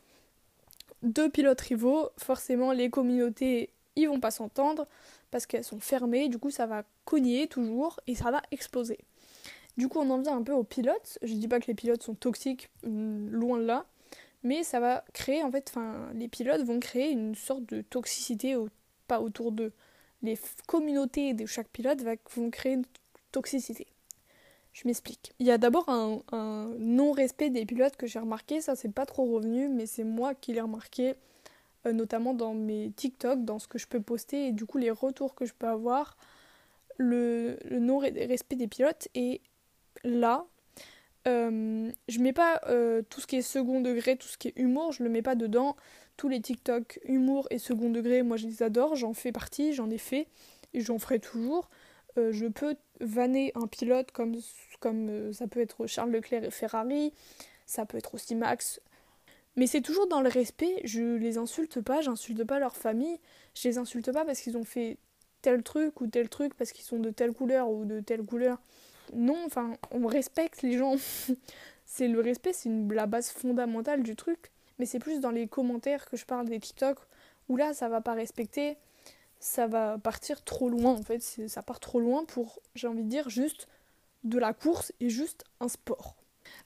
Deux 1.03 1.29
pilotes 1.29 1.62
rivaux, 1.62 2.09
forcément 2.17 2.71
les 2.74 2.89
communautés 2.89 3.69
ils 3.97 4.07
vont 4.07 4.19
pas 4.19 4.31
s'entendre 4.31 4.88
parce 5.31 5.45
qu'elles 5.45 5.63
sont 5.63 5.79
fermées, 5.79 6.29
du 6.29 6.38
coup 6.38 6.51
ça 6.51 6.65
va 6.65 6.83
cogner 7.03 7.47
toujours 7.47 8.00
et 8.07 8.15
ça 8.15 8.31
va 8.31 8.41
exploser. 8.51 9.00
Du 9.77 9.88
coup 9.88 10.00
on 10.00 10.10
en 10.10 10.19
vient 10.19 10.38
un 10.38 10.43
peu 10.43 10.53
aux 10.53 10.63
pilotes. 10.63 11.19
Je 11.22 11.34
dis 11.34 11.48
pas 11.48 11.60
que 11.60 11.67
les 11.67 11.75
pilotes 11.75 12.03
sont 12.03 12.15
toxiques, 12.15 12.69
mm, 12.84 13.29
loin 13.29 13.60
de 13.60 13.65
là, 13.65 13.86
mais 14.43 14.63
ça 14.63 14.79
va 14.79 15.03
créer 15.13 15.43
en 15.43 15.51
fait, 15.51 15.69
enfin, 15.69 16.10
les 16.13 16.27
pilotes 16.27 16.63
vont 16.63 16.79
créer 16.79 17.12
une 17.12 17.36
sorte 17.36 17.65
de 17.65 17.81
toxicité, 17.81 18.55
pas 19.07 19.22
autour 19.22 19.51
d'eux. 19.51 19.74
Les 20.24 20.38
communautés 20.67 21.34
de 21.34 21.46
chaque 21.46 21.69
pilote 21.69 22.01
vont 22.36 22.50
créer 22.50 22.74
une 22.74 22.86
toxicité. 23.31 23.88
Je 24.74 24.88
m'explique. 24.88 25.34
Il 25.39 25.48
y 25.48 25.51
a 25.51 25.57
d'abord 25.57 25.89
un, 25.89 26.22
non-respect 26.79 27.50
des 27.50 27.65
pilotes 27.65 27.96
que 27.98 28.07
j'ai 28.07 28.19
remarqué, 28.19 28.62
ça 28.62 28.75
c'est 28.75 28.91
pas 28.91 29.05
trop 29.05 29.25
revenu, 29.25 29.69
mais 29.69 29.86
c'est 29.86 30.03
moi 30.03 30.36
qui 30.36 30.53
l'ai 30.53 30.62
remarqué, 30.62 31.15
euh, 31.86 31.93
notamment 31.93 32.34
dans 32.34 32.53
mes 32.53 32.91
TikTok, 32.96 33.43
dans 33.43 33.60
ce 33.60 33.67
que 33.67 33.79
je 33.79 33.88
peux 33.88 34.01
poster 34.01 34.48
et 34.48 34.51
du 34.51 34.65
coup 34.65 34.77
les 34.77 34.91
retours 34.91 35.36
que 35.36 35.46
je 35.46 35.53
peux 35.53 35.67
avoir. 35.67 36.17
Le, 37.00 37.60
le 37.65 37.79
non-respect 37.79 38.55
des 38.55 38.67
pilotes 38.67 39.07
et 39.13 39.41
là, 40.04 40.46
euh, 41.27 41.92
je 42.08 42.20
mets 42.20 42.34
pas 42.34 42.62
euh, 42.68 43.01
tout 43.10 43.20
ce 43.20 43.27
qui 43.27 43.36
est 43.36 43.42
second 43.42 43.82
degré, 43.82 44.16
tout 44.16 44.27
ce 44.27 44.38
qui 44.38 44.50
est 44.50 44.54
humour, 44.58 44.94
je 44.94 45.04
le 45.04 45.10
mets 45.10 45.22
pas 45.22 45.36
dedans. 45.36 45.75
Tous 46.16 46.30
les 46.30 46.42
TikTok 46.42 47.00
humour 47.04 47.48
et 47.51 47.60
second 47.60 47.89
degré, 47.89 48.24
moi 48.24 48.38
je 48.38 48.48
les 48.48 48.63
adore, 48.63 48.96
j'en 48.96 49.13
fais 49.13 49.32
partie, 49.32 49.74
j'en 49.74 49.89
ai 49.89 49.98
fait 49.98 50.27
et 50.74 50.82
j'en 50.82 50.98
ferai 50.98 51.20
toujours. 51.20 51.70
Euh, 52.18 52.32
je 52.32 52.48
peux 52.48 52.75
vanner 53.01 53.51
un 53.56 53.68
pilote 53.68 54.12
comme, 54.12 54.36
comme 54.80 55.32
ça 55.34 55.48
peut 55.48 55.60
être 55.60 55.86
Charles 55.86 56.12
Leclerc 56.12 56.44
et 56.44 56.50
Ferrari, 56.50 57.13
ça 57.66 57.86
peut 57.86 57.98
être 57.98 58.16
aussi 58.16 58.34
Max. 58.34 58.82
Mais 59.58 59.68
c'est 59.68 59.82
toujours 59.82 60.08
dans 60.08 60.22
le 60.22 60.30
respect, 60.30 60.82
je 60.86 61.16
les 61.18 61.38
insulte 61.38 61.82
pas, 61.82 62.01
j'insulte 62.01 62.44
pas 62.44 62.60
leur 62.60 62.75
famille, 62.75 63.20
je 63.56 63.68
les 63.68 63.77
insulte 63.77 64.12
pas 64.12 64.24
parce 64.24 64.39
qu'ils 64.39 64.58
ont 64.58 64.63
fait 64.63 64.98
tel 65.42 65.62
truc 65.62 66.00
ou 66.01 66.08
tel 66.08 66.30
truc, 66.30 66.54
parce 66.56 66.72
qu'ils 66.72 66.86
sont 66.86 67.00
de 67.00 67.10
telle 67.10 67.34
couleur 67.34 67.70
ou 67.70 67.86
de 67.86 68.00
telle 68.00 68.24
couleur 68.24 68.60
non, 69.14 69.44
enfin, 69.46 69.74
on 69.92 70.08
respecte 70.08 70.62
les 70.62 70.78
gens. 70.78 70.96
c'est 71.86 72.08
le 72.08 72.20
respect, 72.20 72.54
c'est 72.54 72.70
la 72.90 73.06
base 73.06 73.30
fondamentale 73.30 74.04
du 74.04 74.16
truc. 74.16 74.52
Mais 74.80 74.86
c'est 74.86 75.00
plus 75.00 75.20
dans 75.20 75.32
les 75.32 75.48
commentaires 75.48 76.06
que 76.06 76.18
je 76.18 76.26
parle 76.26 76.48
des 76.48 76.60
TikTok 76.60 77.00
où 77.50 77.58
là, 77.58 77.74
ça 77.74 77.90
va 77.90 78.02
pas 78.02 78.14
respecter, 78.14 78.78
ça 79.40 79.68
va 79.68 79.98
partir 79.98 80.44
trop 80.44 80.70
loin 80.70 80.92
en 80.92 81.02
fait. 81.02 81.22
Ça 81.22 81.62
part 81.62 81.80
trop 81.80 82.00
loin 82.00 82.26
pour, 82.26 82.60
j'ai 82.76 82.88
envie 82.88 83.04
de 83.04 83.10
dire, 83.10 83.30
juste 83.30 83.68
de 84.24 84.38
la 84.38 84.54
course 84.54 84.92
et 85.00 85.10
juste 85.10 85.46
un 85.60 85.68
sport. 85.68 86.16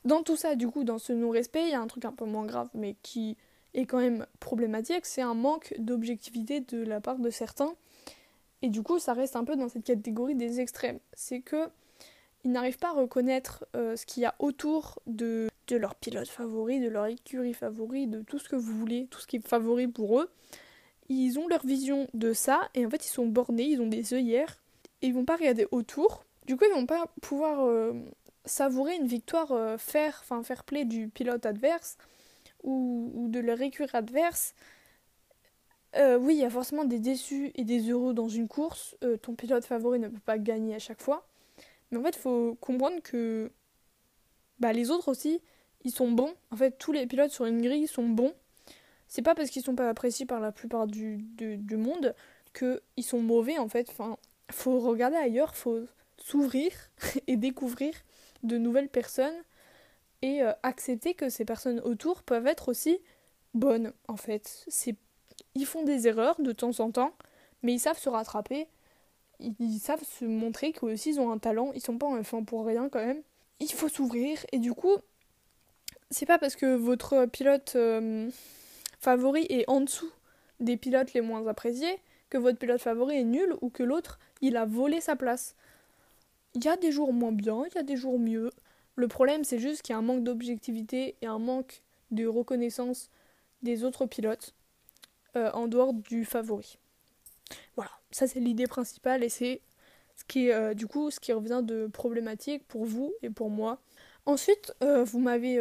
Dans 0.06 0.24
tout 0.24 0.36
ça, 0.36 0.56
du 0.56 0.68
coup, 0.68 0.84
dans 0.84 0.98
ce 0.98 1.14
non-respect, 1.14 1.64
il 1.64 1.70
y 1.70 1.74
a 1.74 1.82
un 1.82 1.88
truc 1.88 2.06
un 2.06 2.12
peu 2.12 2.26
moins 2.26 2.46
grave, 2.46 2.70
mais 2.74 2.96
qui 3.02 3.38
est 3.74 3.86
quand 3.86 4.00
même 4.00 4.26
problématique, 4.40 5.06
c'est 5.06 5.22
un 5.22 5.34
manque 5.34 5.74
d'objectivité 5.80 6.60
de 6.60 6.84
la 6.84 7.00
part 7.02 7.20
de 7.20 7.30
certains. 7.30 7.74
Et 8.62 8.70
du 8.70 8.84
coup, 8.84 9.00
ça 9.00 9.14
reste 9.14 9.36
un 9.36 9.44
peu 9.44 9.56
dans 9.56 9.70
cette 9.70 9.84
catégorie 9.84 10.36
des 10.36 10.60
extrêmes. 10.60 11.00
C'est 11.14 11.42
que 11.42 11.70
ils 12.44 12.52
n'arrivent 12.52 12.78
pas 12.78 12.90
à 12.90 12.94
reconnaître 12.94 13.66
euh, 13.76 13.96
ce 13.96 14.06
qu'il 14.06 14.24
y 14.24 14.26
a 14.26 14.36
autour 14.40 15.00
de, 15.06 15.48
leur 15.70 15.96
pilote 15.96 16.28
favori, 16.28 16.80
de 16.80 16.90
leur 16.90 17.06
écurie 17.06 17.54
favori, 17.54 18.08
de 18.08 18.22
tout 18.22 18.40
ce 18.40 18.50
que 18.50 18.56
vous 18.56 18.78
voulez, 18.78 19.08
tout 19.10 19.20
ce 19.20 19.28
qui 19.28 19.38
est 19.38 19.48
favori 19.48 19.88
pour 19.88 20.20
eux. 20.20 20.30
Ils 21.08 21.40
ont 21.40 21.48
leur 21.48 21.66
vision 21.66 22.08
de 22.14 22.34
ça 22.34 22.70
et 22.74 22.86
en 22.86 22.90
fait 22.90 23.06
ils 23.06 23.10
sont 23.10 23.26
bornés, 23.26 23.64
ils 23.64 23.82
ont 23.82 23.88
des 23.88 24.14
œillères 24.14 24.62
et 25.02 25.08
ils 25.08 25.14
vont 25.14 25.26
pas 25.26 25.38
regarder 25.38 25.68
autour. 25.72 26.26
Du 26.46 26.58
coup 26.58 26.66
ils 26.70 26.74
vont 26.74 26.86
pas 26.86 27.06
pouvoir 27.22 27.66
euh, 27.66 27.94
savourer 28.46 28.96
une 28.96 29.08
victoire 29.08 29.52
euh, 29.52 29.78
fair, 29.78 30.20
enfin 30.24 30.44
fair 30.44 30.64
play 30.64 30.84
du 30.84 31.08
pilote 31.08 31.46
adverse 31.46 31.98
ou, 32.64 33.12
ou 33.16 33.28
de 33.30 33.40
leur 33.40 33.62
écurie 33.62 33.90
adverse. 33.94 34.54
oui, 35.96 36.36
il 36.36 36.40
y 36.40 36.46
a 36.46 36.50
forcément 36.50 36.86
des 36.86 37.00
déçus 37.00 37.52
et 37.56 37.64
des 37.64 37.90
heureux 37.90 38.14
dans 38.14 38.30
une 38.30 38.48
course. 38.48 38.98
ton 39.22 39.36
pilote 39.36 39.66
favori 39.66 40.00
ne 40.00 40.10
peut 40.10 40.20
pas 40.26 40.38
gagner 40.38 40.76
à 40.76 40.80
chaque 40.80 41.02
fois. 41.02 41.31
Mais 41.92 41.98
en 41.98 42.04
fait, 42.04 42.16
il 42.16 42.22
faut 42.22 42.56
comprendre 42.62 43.02
que 43.02 43.52
bah, 44.60 44.74
les 44.74 44.92
autres 44.92 45.10
aussi, 45.10 45.42
ils 45.84 45.92
sont 45.92 46.12
bons. 46.12 46.34
En 46.52 46.56
fait, 46.56 46.78
tous 46.78 46.92
les 46.92 47.06
pilotes 47.08 47.32
sur 47.32 47.46
une 47.46 47.62
grille 47.62 47.88
sont 47.88 48.08
bons. 48.08 48.34
C'est 49.08 49.22
pas 49.22 49.36
parce 49.36 49.50
qu'ils 49.50 49.64
sont 49.64 49.76
pas 49.76 49.90
appréciés 49.90 50.26
par 50.26 50.40
la 50.40 50.52
plupart 50.52 50.88
du, 50.88 51.18
du, 51.18 51.78
monde 51.78 52.16
qu'ils 52.54 53.04
sont 53.04 53.20
mauvais 53.20 53.58
en 53.58 53.68
fait. 53.68 53.90
Enfin, 53.90 54.18
faut 54.50 54.80
regarder 54.80 55.18
ailleurs, 55.18 55.56
faut 55.56 55.82
s'ouvrir 56.18 56.72
et 57.28 57.36
découvrir 57.36 57.94
de 58.44 58.58
nouvelles 58.58 58.90
personnes 58.90 59.36
et 60.22 60.42
euh, 60.44 60.54
accepter 60.64 61.14
que 61.14 61.30
ces 61.30 61.46
personnes 61.46 61.80
autour 61.82 62.24
peuvent 62.24 62.48
être 62.48 62.70
aussi 62.70 63.00
bonnes 63.54 63.92
en 64.08 64.16
fait. 64.16 64.66
Ils 65.56 65.66
font 65.66 65.84
des 65.84 66.08
erreurs 66.08 66.40
de 66.42 66.52
temps 66.54 66.80
en 66.80 66.92
temps, 66.92 67.14
mais 67.64 67.74
ils 67.74 67.80
savent 67.80 68.00
se 68.00 68.10
rattraper. 68.10 68.68
Ils, 69.60 69.80
savent 69.80 70.04
se 70.04 70.26
montrer 70.26 70.72
qu'eux 70.72 70.94
aussi 70.94 71.10
ils 71.12 71.20
ont 71.20 71.32
un 71.32 71.38
talent, 71.38 71.72
ils 71.74 71.82
sont 71.82 71.98
pas 71.98 72.08
en 72.08 72.24
fin 72.24 72.44
pour 72.44 72.66
rien 72.66 72.90
quand 72.90 73.04
même. 73.06 73.22
Il 73.60 73.72
faut 73.72 73.90
s'ouvrir 73.90 74.38
et 74.52 74.60
du 74.60 74.74
coup, 74.74 74.96
c'est 76.10 76.26
pas 76.26 76.38
parce 76.38 76.56
que 76.56 76.76
votre 76.76 77.26
pilote 77.26 77.74
euh, 77.76 78.30
favori 79.00 79.46
est 79.50 79.68
en 79.68 79.82
dessous 79.82 80.12
des 80.60 80.78
pilotes 80.78 81.14
les 81.14 81.22
moins 81.22 81.46
appréciés 81.48 82.00
que 82.30 82.38
votre 82.38 82.58
pilote 82.58 82.82
favori 82.82 83.18
est 83.18 83.24
nul 83.24 83.56
ou 83.62 83.70
que 83.70 83.84
l'autre 83.84 84.20
il 84.42 84.58
a 84.58 84.66
volé 84.66 85.02
sa 85.02 85.16
place. 85.16 85.56
Il 86.56 86.64
y 86.64 86.68
a 86.68 86.78
des 86.78 86.92
jours 86.92 87.14
moins 87.14 87.32
bien, 87.32 87.64
il 87.70 87.76
y 87.76 87.78
a 87.78 87.84
des 87.84 87.96
jours 87.96 88.20
mieux. 88.20 88.52
Le 88.96 89.08
problème, 89.08 89.44
c'est 89.44 89.60
juste 89.60 89.84
qu'il 89.84 89.94
y 89.94 89.96
a 89.96 90.00
un 90.00 90.04
manque 90.04 90.24
d'objectivité 90.24 91.16
et 91.22 91.28
un 91.28 91.40
manque 91.40 91.82
de 92.12 92.26
reconnaissance 92.26 93.10
des 93.64 93.84
autres 93.84 94.06
pilotes 94.06 94.54
euh, 95.36 95.52
en 95.54 95.68
dehors 95.68 95.94
du 95.94 96.26
favori. 96.26 96.78
Voilà, 97.76 97.92
ça 98.12 98.28
c'est 98.28 98.40
l'idée 98.40 98.68
principale 98.68 99.24
et 99.24 99.30
c'est 99.30 99.62
ce 100.16 100.24
qui 100.26 100.52
euh, 100.52 100.74
du 100.74 100.88
coup 100.88 101.12
ce 101.12 101.20
qui 101.20 101.34
revient 101.34 101.62
de 101.64 101.88
problématique 101.88 102.68
pour 102.68 102.86
vous 102.86 103.14
et 103.22 103.30
pour 103.30 103.50
moi. 103.50 103.80
Ensuite, 104.26 104.74
euh, 104.84 105.04
vous 105.04 105.20
m'avez 105.20 105.60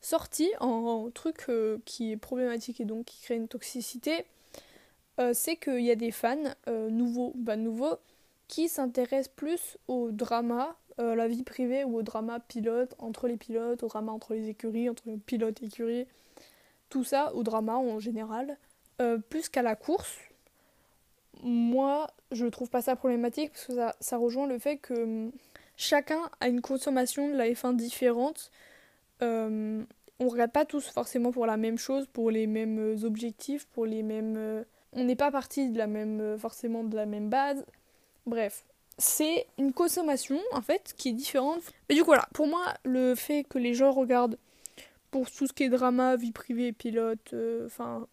sorti 0.00 0.50
en, 0.60 1.10
truc 1.10 1.46
qui 1.84 2.12
est 2.12 2.16
problématique 2.16 2.80
et 2.80 2.84
donc 2.84 3.06
qui 3.06 3.22
crée 3.22 3.36
une 3.36 3.48
toxicité. 3.48 4.26
c'est 5.32 5.56
qu'il 5.56 5.80
y 5.80 5.90
a 5.90 5.94
des 5.96 6.10
fans 6.10 6.54
nouveaux, 6.66 7.32
bah 7.36 7.56
nouveaux, 7.56 7.98
qui 8.52 8.68
s'intéressent 8.68 9.32
plus 9.34 9.78
au 9.88 10.10
drama, 10.10 10.76
euh, 10.98 11.14
la 11.14 11.26
vie 11.26 11.42
privée 11.42 11.84
ou 11.84 11.96
au 11.96 12.02
drama 12.02 12.38
pilote, 12.38 12.94
entre 12.98 13.26
les 13.26 13.38
pilotes, 13.38 13.82
au 13.82 13.88
drama 13.88 14.12
entre 14.12 14.34
les 14.34 14.50
écuries, 14.50 14.90
entre 14.90 15.04
les 15.06 15.16
pilotes 15.16 15.62
et 15.62 15.66
écuries, 15.66 16.06
tout 16.90 17.02
ça, 17.02 17.34
au 17.34 17.44
drama 17.44 17.76
en 17.76 17.98
général, 17.98 18.58
euh, 19.00 19.16
plus 19.16 19.48
qu'à 19.48 19.62
la 19.62 19.74
course. 19.74 20.18
Moi, 21.42 22.06
je 22.30 22.46
trouve 22.46 22.70
pas 22.70 22.82
ça 22.82 22.96
problématique 22.96 23.52
parce 23.52 23.66
que 23.66 23.74
ça, 23.74 23.96
ça 24.00 24.16
rejoint 24.16 24.46
le 24.46 24.58
fait 24.58 24.76
que 24.76 24.94
hum, 24.94 25.32
chacun 25.76 26.30
a 26.40 26.48
une 26.48 26.60
consommation 26.60 27.28
de 27.28 27.36
la 27.36 27.48
F1 27.48 27.76
différente. 27.76 28.50
Euh, 29.22 29.82
on 30.18 30.28
regarde 30.28 30.52
pas 30.52 30.64
tous 30.64 30.88
forcément 30.88 31.32
pour 31.32 31.46
la 31.46 31.56
même 31.56 31.78
chose, 31.78 32.06
pour 32.12 32.30
les 32.30 32.46
mêmes 32.46 32.96
objectifs, 33.02 33.66
pour 33.66 33.86
les 33.86 34.02
mêmes. 34.02 34.64
on 34.92 35.04
n'est 35.04 35.16
pas 35.16 35.30
parti 35.30 35.68
de 35.68 35.78
la 35.78 35.86
même, 35.86 36.38
forcément 36.38 36.84
de 36.84 36.94
la 36.94 37.06
même 37.06 37.28
base. 37.28 37.64
Bref, 38.26 38.64
c'est 38.98 39.46
une 39.58 39.72
consommation 39.72 40.40
en 40.52 40.62
fait 40.62 40.94
qui 40.96 41.08
est 41.08 41.12
différente. 41.12 41.62
Mais 41.88 41.94
du 41.94 42.02
coup 42.02 42.06
voilà, 42.06 42.28
pour 42.32 42.46
moi 42.46 42.74
le 42.84 43.14
fait 43.14 43.44
que 43.44 43.58
les 43.58 43.74
gens 43.74 43.90
regardent 43.90 44.38
pour 45.10 45.30
tout 45.30 45.46
ce 45.46 45.52
qui 45.52 45.64
est 45.64 45.68
drama, 45.68 46.16
vie 46.16 46.32
privée, 46.32 46.72
pilote, 46.72 47.32
euh, 47.32 47.66
enfin, 47.66 48.06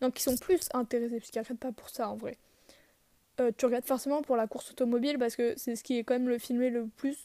donc 0.00 0.18
ils 0.18 0.22
sont 0.22 0.36
plus 0.36 0.68
intéressés 0.74 1.18
parce 1.18 1.30
qu'ils 1.30 1.40
regardent 1.40 1.58
pas 1.58 1.72
pour 1.72 1.88
ça 1.88 2.08
en 2.08 2.16
vrai. 2.16 2.36
Euh, 3.40 3.50
tu 3.56 3.66
regardes 3.66 3.84
forcément 3.84 4.22
pour 4.22 4.36
la 4.36 4.46
course 4.46 4.70
automobile 4.70 5.18
parce 5.18 5.36
que 5.36 5.54
c'est 5.56 5.76
ce 5.76 5.82
qui 5.82 5.98
est 5.98 6.04
quand 6.04 6.14
même 6.14 6.28
le 6.28 6.38
filmé 6.38 6.70
le 6.70 6.86
plus, 6.86 7.18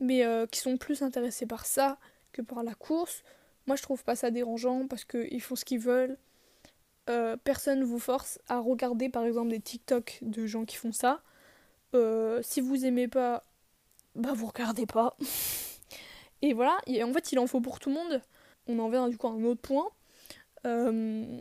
mais 0.00 0.24
euh, 0.24 0.46
qui 0.46 0.60
sont 0.60 0.76
plus 0.76 1.02
intéressés 1.02 1.46
par 1.46 1.66
ça 1.66 1.98
que 2.32 2.42
par 2.42 2.62
la 2.62 2.74
course. 2.74 3.22
Moi 3.66 3.76
je 3.76 3.82
trouve 3.82 4.04
pas 4.04 4.14
ça 4.14 4.30
dérangeant 4.30 4.86
parce 4.86 5.04
qu'ils 5.04 5.42
font 5.42 5.56
ce 5.56 5.64
qu'ils 5.64 5.80
veulent. 5.80 6.16
personne 7.44 7.80
ne 7.80 7.84
vous 7.84 7.98
force 7.98 8.38
à 8.48 8.58
regarder 8.58 9.08
par 9.08 9.24
exemple 9.24 9.50
des 9.50 9.60
TikTok 9.60 10.18
de 10.22 10.46
gens 10.46 10.64
qui 10.64 10.76
font 10.76 10.92
ça. 10.92 11.22
Euh, 11.94 12.40
si 12.42 12.60
vous 12.60 12.84
aimez 12.84 13.08
pas, 13.08 13.44
bah 14.14 14.32
vous 14.34 14.46
regardez 14.46 14.86
pas. 14.86 15.16
et 16.42 16.52
voilà, 16.52 16.78
et 16.86 17.02
en 17.02 17.12
fait 17.12 17.32
il 17.32 17.38
en 17.38 17.46
faut 17.46 17.60
pour 17.60 17.78
tout 17.80 17.90
le 17.90 17.96
monde. 17.96 18.22
On 18.68 18.78
en 18.78 18.88
vient 18.88 19.08
du 19.08 19.16
coup 19.16 19.28
à 19.28 19.30
un 19.30 19.44
autre 19.44 19.60
point 19.62 19.88
euh, 20.66 21.40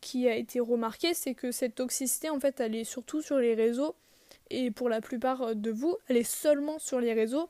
qui 0.00 0.28
a 0.28 0.34
été 0.34 0.60
remarqué, 0.60 1.14
c'est 1.14 1.34
que 1.34 1.52
cette 1.52 1.74
toxicité 1.74 2.30
en 2.30 2.40
fait 2.40 2.60
elle 2.60 2.74
est 2.74 2.84
surtout 2.84 3.22
sur 3.22 3.38
les 3.38 3.54
réseaux 3.54 3.94
et 4.50 4.70
pour 4.70 4.88
la 4.88 5.00
plupart 5.00 5.54
de 5.54 5.70
vous, 5.70 5.96
elle 6.08 6.16
est 6.16 6.24
seulement 6.24 6.78
sur 6.78 7.00
les 7.00 7.12
réseaux. 7.12 7.48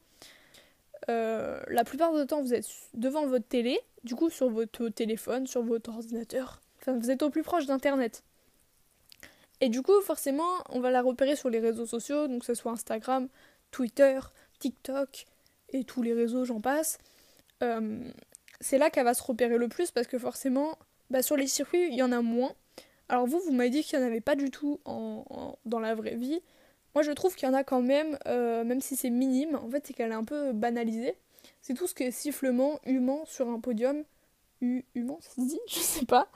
Euh, 1.08 1.60
la 1.68 1.84
plupart 1.84 2.14
du 2.14 2.26
temps 2.26 2.42
vous 2.42 2.52
êtes 2.52 2.66
devant 2.94 3.26
votre 3.26 3.46
télé, 3.46 3.80
du 4.04 4.14
coup 4.14 4.30
sur 4.30 4.50
votre 4.50 4.88
téléphone, 4.88 5.46
sur 5.46 5.62
votre 5.62 5.90
ordinateur. 5.90 6.60
Enfin, 6.80 6.98
vous 6.98 7.10
êtes 7.10 7.22
au 7.22 7.30
plus 7.30 7.42
proche 7.42 7.66
d'internet. 7.66 8.22
Et 9.60 9.68
du 9.68 9.82
coup, 9.82 10.00
forcément, 10.00 10.50
on 10.70 10.80
va 10.80 10.90
la 10.90 11.02
repérer 11.02 11.36
sur 11.36 11.50
les 11.50 11.58
réseaux 11.58 11.84
sociaux, 11.84 12.28
donc 12.28 12.40
que 12.40 12.46
ce 12.46 12.54
soit 12.54 12.72
Instagram, 12.72 13.28
Twitter, 13.70 14.18
TikTok 14.58 15.26
et 15.70 15.84
tous 15.84 16.02
les 16.02 16.14
réseaux, 16.14 16.44
j'en 16.44 16.60
passe. 16.60 16.98
Euh, 17.62 18.02
c'est 18.60 18.78
là 18.78 18.90
qu'elle 18.90 19.04
va 19.04 19.14
se 19.14 19.22
repérer 19.22 19.58
le 19.58 19.68
plus 19.68 19.90
parce 19.90 20.06
que 20.06 20.18
forcément, 20.18 20.78
bah, 21.10 21.22
sur 21.22 21.36
les 21.36 21.46
circuits, 21.46 21.88
il 21.88 21.94
y 21.94 22.02
en 22.02 22.12
a 22.12 22.22
moins. 22.22 22.54
Alors 23.08 23.26
vous, 23.26 23.40
vous 23.40 23.52
m'avez 23.52 23.70
dit 23.70 23.82
qu'il 23.82 23.98
n'y 23.98 24.04
en 24.04 24.08
avait 24.08 24.20
pas 24.20 24.36
du 24.36 24.50
tout 24.50 24.80
en, 24.84 25.56
dans 25.64 25.80
la 25.80 25.94
vraie 25.94 26.14
vie. 26.14 26.40
Moi, 26.94 27.02
je 27.02 27.12
trouve 27.12 27.34
qu'il 27.34 27.48
y 27.48 27.50
en 27.50 27.54
a 27.54 27.64
quand 27.64 27.82
même, 27.82 28.18
euh, 28.26 28.64
même 28.64 28.80
si 28.80 28.96
c'est 28.96 29.10
minime. 29.10 29.56
En 29.56 29.68
fait, 29.68 29.86
c'est 29.86 29.92
qu'elle 29.92 30.12
est 30.12 30.14
un 30.14 30.24
peu 30.24 30.52
banalisée. 30.52 31.16
C'est 31.62 31.74
tout 31.74 31.86
ce 31.86 31.94
qui 31.94 32.04
est 32.04 32.10
sifflement, 32.10 32.80
humain 32.86 33.20
sur 33.26 33.48
un 33.48 33.60
podium. 33.60 34.04
U 34.60 34.84
humain, 34.94 35.16
ça 35.20 35.30
se 35.34 35.40
dit 35.40 35.60
Je 35.68 35.78
sais 35.78 36.06
pas. 36.06 36.28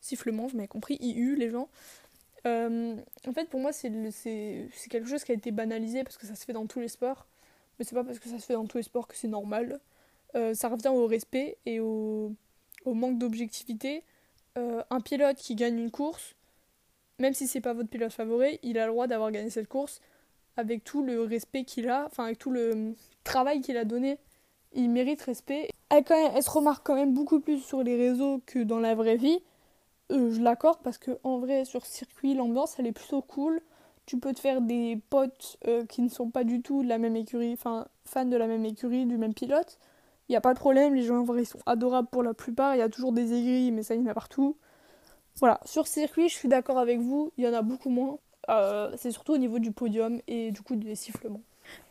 Sifflement, 0.00 0.46
vous 0.46 0.56
m'avez 0.56 0.68
compris. 0.68 0.96
IU, 1.00 1.36
les 1.36 1.50
gens. 1.50 1.68
Euh, 2.46 2.96
en 3.26 3.32
fait, 3.32 3.48
pour 3.48 3.60
moi, 3.60 3.72
c'est 3.72 3.90
quelque 4.90 5.08
chose 5.08 5.24
qui 5.24 5.32
a 5.32 5.34
été 5.34 5.50
banalisé 5.50 6.02
parce 6.04 6.18
que 6.18 6.26
ça 6.26 6.34
se 6.34 6.44
fait 6.44 6.52
dans 6.52 6.66
tous 6.66 6.80
les 6.80 6.88
sports. 6.88 7.26
Mais 7.78 7.84
c'est 7.84 7.94
pas 7.94 8.04
parce 8.04 8.18
que 8.18 8.28
ça 8.28 8.38
se 8.38 8.46
fait 8.46 8.54
dans 8.54 8.66
tous 8.66 8.76
les 8.78 8.82
sports 8.82 9.08
que 9.08 9.16
c'est 9.16 9.28
normal. 9.28 9.80
Euh, 10.34 10.54
ça 10.54 10.68
revient 10.68 10.88
au 10.88 11.06
respect 11.06 11.58
et 11.66 11.80
au, 11.80 12.32
au 12.84 12.94
manque 12.94 13.18
d'objectivité. 13.18 14.02
Euh, 14.58 14.82
un 14.90 15.00
pilote 15.00 15.36
qui 15.36 15.54
gagne 15.54 15.78
une 15.78 15.90
course, 15.90 16.34
même 17.18 17.32
si 17.32 17.46
c'est 17.46 17.60
pas 17.60 17.72
votre 17.72 17.88
pilote 17.88 18.12
favori, 18.12 18.58
il 18.62 18.78
a 18.78 18.86
le 18.86 18.92
droit 18.92 19.06
d'avoir 19.06 19.30
gagné 19.30 19.48
cette 19.48 19.68
course 19.68 20.00
avec 20.56 20.84
tout 20.84 21.02
le 21.02 21.22
respect 21.22 21.64
qu'il 21.64 21.88
a, 21.88 22.04
enfin 22.06 22.24
avec 22.24 22.38
tout 22.38 22.50
le 22.50 22.94
travail 23.24 23.60
qu'il 23.60 23.76
a 23.76 23.84
donné. 23.84 24.18
Il 24.74 24.90
mérite 24.90 25.22
respect. 25.22 25.68
Elle, 25.88 26.04
quand 26.04 26.32
elle 26.34 26.42
se 26.42 26.50
remarque 26.50 26.86
quand 26.86 26.94
même 26.94 27.14
beaucoup 27.14 27.40
plus 27.40 27.60
sur 27.60 27.82
les 27.82 27.96
réseaux 27.96 28.42
que 28.46 28.58
dans 28.58 28.80
la 28.80 28.94
vraie 28.94 29.16
vie. 29.16 29.38
Euh, 30.10 30.32
je 30.32 30.40
l'accorde 30.40 30.80
parce 30.82 30.98
que 30.98 31.18
en 31.22 31.38
vrai 31.38 31.64
sur 31.64 31.86
circuit 31.86 32.34
l'ambiance 32.34 32.78
elle 32.78 32.86
est 32.86 32.92
plutôt 32.92 33.22
cool. 33.22 33.62
Tu 34.04 34.18
peux 34.18 34.32
te 34.34 34.40
faire 34.40 34.60
des 34.60 35.00
potes 35.10 35.56
euh, 35.66 35.86
qui 35.86 36.02
ne 36.02 36.08
sont 36.08 36.30
pas 36.30 36.44
du 36.44 36.60
tout 36.60 36.82
de 36.82 36.88
la 36.88 36.98
même 36.98 37.16
écurie, 37.16 37.52
enfin 37.52 37.86
fans 38.04 38.24
de 38.24 38.36
la 38.36 38.46
même 38.46 38.64
écurie, 38.64 39.06
du 39.06 39.16
même 39.16 39.32
pilote. 39.32 39.78
Il 40.32 40.36
n'y 40.36 40.38
a 40.38 40.40
pas 40.40 40.54
de 40.54 40.58
problème, 40.58 40.94
les 40.94 41.02
gens 41.02 41.18
en 41.18 41.24
vrai 41.24 41.42
ils 41.42 41.46
sont 41.46 41.58
adorables 41.66 42.08
pour 42.10 42.22
la 42.22 42.32
plupart, 42.32 42.74
il 42.74 42.78
y 42.78 42.82
a 42.82 42.88
toujours 42.88 43.12
des 43.12 43.34
aigris 43.34 43.70
mais 43.70 43.82
ça 43.82 43.94
il 43.94 44.00
y 44.00 44.04
en 44.04 44.10
a 44.10 44.14
partout. 44.14 44.56
Voilà, 45.36 45.60
sur 45.66 45.86
circuit 45.86 46.30
je 46.30 46.34
suis 46.34 46.48
d'accord 46.48 46.78
avec 46.78 47.00
vous, 47.00 47.32
il 47.36 47.44
y 47.44 47.46
en 47.48 47.52
a 47.52 47.60
beaucoup 47.60 47.90
moins. 47.90 48.18
Euh, 48.48 48.90
c'est 48.96 49.10
surtout 49.10 49.34
au 49.34 49.36
niveau 49.36 49.58
du 49.58 49.72
podium 49.72 50.22
et 50.28 50.50
du 50.50 50.62
coup 50.62 50.74
des 50.74 50.94
sifflements. 50.94 51.42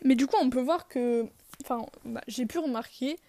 Mais 0.03 0.15
du 0.15 0.25
coup 0.25 0.37
on 0.41 0.49
peut 0.49 0.59
voir 0.59 0.87
que, 0.87 1.27
enfin 1.61 1.85
bah, 2.03 2.21
j'ai 2.27 2.47
pu 2.47 2.57
remarquer 2.57 3.19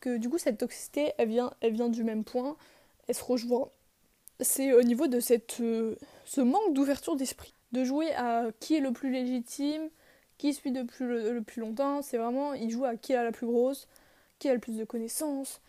que 0.00 0.16
du 0.16 0.28
coup 0.28 0.38
cette 0.38 0.58
toxicité 0.58 1.12
elle 1.16 1.28
vient, 1.28 1.52
elle 1.60 1.72
vient 1.72 1.88
du 1.88 2.02
même 2.02 2.24
point, 2.24 2.56
elle 3.06 3.14
se 3.14 3.22
rejoint 3.22 3.68
c'est 4.40 4.72
au 4.72 4.82
niveau 4.82 5.06
de 5.06 5.20
cette, 5.20 5.60
euh, 5.60 5.94
ce 6.24 6.40
manque 6.40 6.72
d'ouverture 6.72 7.14
d'esprit. 7.14 7.54
De 7.70 7.84
jouer 7.84 8.12
à 8.14 8.46
qui 8.58 8.74
est 8.74 8.80
le 8.80 8.92
plus 8.92 9.10
légitime, 9.10 9.90
qui 10.38 10.54
suit 10.54 10.72
depuis 10.72 11.04
le, 11.04 11.40
plus 11.40 11.60
longtemps. 11.60 12.02
C'est 12.02 12.18
vraiment, 12.18 12.52
il 12.54 12.70
joue 12.70 12.84
à 12.84 12.96
qui 12.96 13.14
a 13.14 13.24
la 13.24 13.32
plus 13.32 13.46
grosse, 13.46 13.88
qui 14.38 14.48
a 14.48 14.54
le 14.54 14.60
plus 14.60 14.76
de 14.76 14.84
connaissances, 14.84 15.60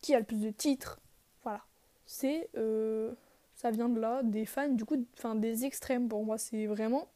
qui 0.00 0.14
a 0.14 0.18
le 0.18 0.24
plus 0.24 0.40
de 0.40 0.50
titres. 0.50 1.00
Voilà. 1.42 1.62
C'est. 2.06 2.48
Euh, 2.56 3.12
ça 3.54 3.70
vient 3.72 3.88
de 3.88 3.98
là, 3.98 4.22
des 4.22 4.46
fans, 4.46 4.68
du 4.68 4.84
coup, 4.84 5.04
enfin 5.16 5.34
des 5.34 5.64
extrêmes 5.64 6.08
pour 6.08 6.24
moi. 6.24 6.38
C'est 6.38 6.66
vraiment. 6.66 7.08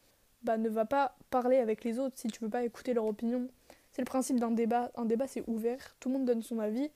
Bah, 0.43 0.57
ne 0.57 0.67
va 0.69 0.85
pas 0.85 1.15
parler 1.29 1.57
avec 1.57 1.85
les 1.85 1.99
autres 1.99 2.17
si 2.17 2.27
tu 2.27 2.39
veux 2.41 2.49
pas 2.49 2.65
écouter 2.65 2.93
leur 2.93 3.05
opinion. 3.05 3.47
C'est 3.91 4.01
le 4.01 4.05
principe 4.05 4.39
d'un 4.39 4.51
débat. 4.51 4.91
Un 4.95 5.05
débat, 5.05 5.27
c'est 5.27 5.43
ouvert. 5.47 5.95
Tout 5.99 6.09
le 6.09 6.13
monde 6.13 6.25
donne 6.25 6.43
son 6.43 6.59
avis. 6.59 6.89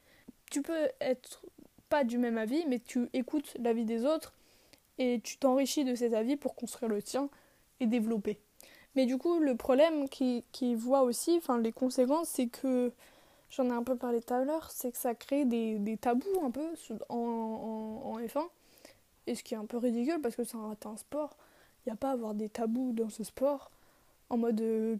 Tu 0.52 0.62
peux 0.62 0.89
être 1.00 1.46
pas 1.89 2.04
du 2.04 2.17
même 2.17 2.38
avis, 2.38 2.65
mais 2.67 2.80
tu 2.80 3.10
écoutes 3.13 3.56
l'avis 3.60 3.86
des 3.86 4.06
autres 4.06 4.34
et 4.98 5.22
tu 5.24 5.38
t'enrichis 5.38 5.86
de 5.86 5.96
cet 5.96 6.13
avis 6.13 6.36
pour 6.36 6.56
construire 6.56 6.91
le 6.91 7.02
tien 7.02 7.30
et 7.80 7.88
développer. 7.88 8.39
Mais 8.96 9.06
du 9.06 9.17
coup, 9.17 9.39
le 9.39 9.56
problème 9.56 10.10
qui, 10.10 10.43
voit 10.76 11.04
aussi, 11.04 11.36
enfin 11.38 11.60
les 11.60 11.72
conséquences, 11.72 12.30
c'est 12.30 12.48
que, 12.48 12.91
j'en 13.51 13.65
ai 13.65 13.73
un 13.73 13.83
peu 13.83 13.95
parlé 13.95 14.21
tout 14.21 14.33
à 14.33 14.43
l'heure, 14.43 14.71
c'est 14.71 14.91
que 14.91 14.97
ça 14.97 15.15
crée 15.15 15.45
des, 15.45 15.79
des, 15.79 15.97
tabous 15.97 16.41
un 16.43 16.51
peu 16.51 16.67
en, 17.10 17.15
en, 18.03 18.19
F1. 18.19 18.47
Et 19.27 19.36
ce 19.36 19.43
qui 19.43 19.53
est 19.53 19.57
un 19.57 19.65
peu 19.65 19.77
ridicule 19.77 20.21
parce 20.21 20.36
que 20.36 20.43
c'est 20.43 20.57
un, 20.57 20.75
un 20.86 20.97
sport. 20.97 21.36
Il 21.86 21.89
n'y 21.89 21.93
a 21.93 21.95
pas 21.95 22.10
à 22.10 22.13
avoir 22.13 22.33
des 22.33 22.49
tabous 22.49 22.93
dans 22.93 23.10
ce 23.10 23.23
sport. 23.23 23.71
En 24.29 24.38
mode 24.38 24.60
euh, 24.62 24.97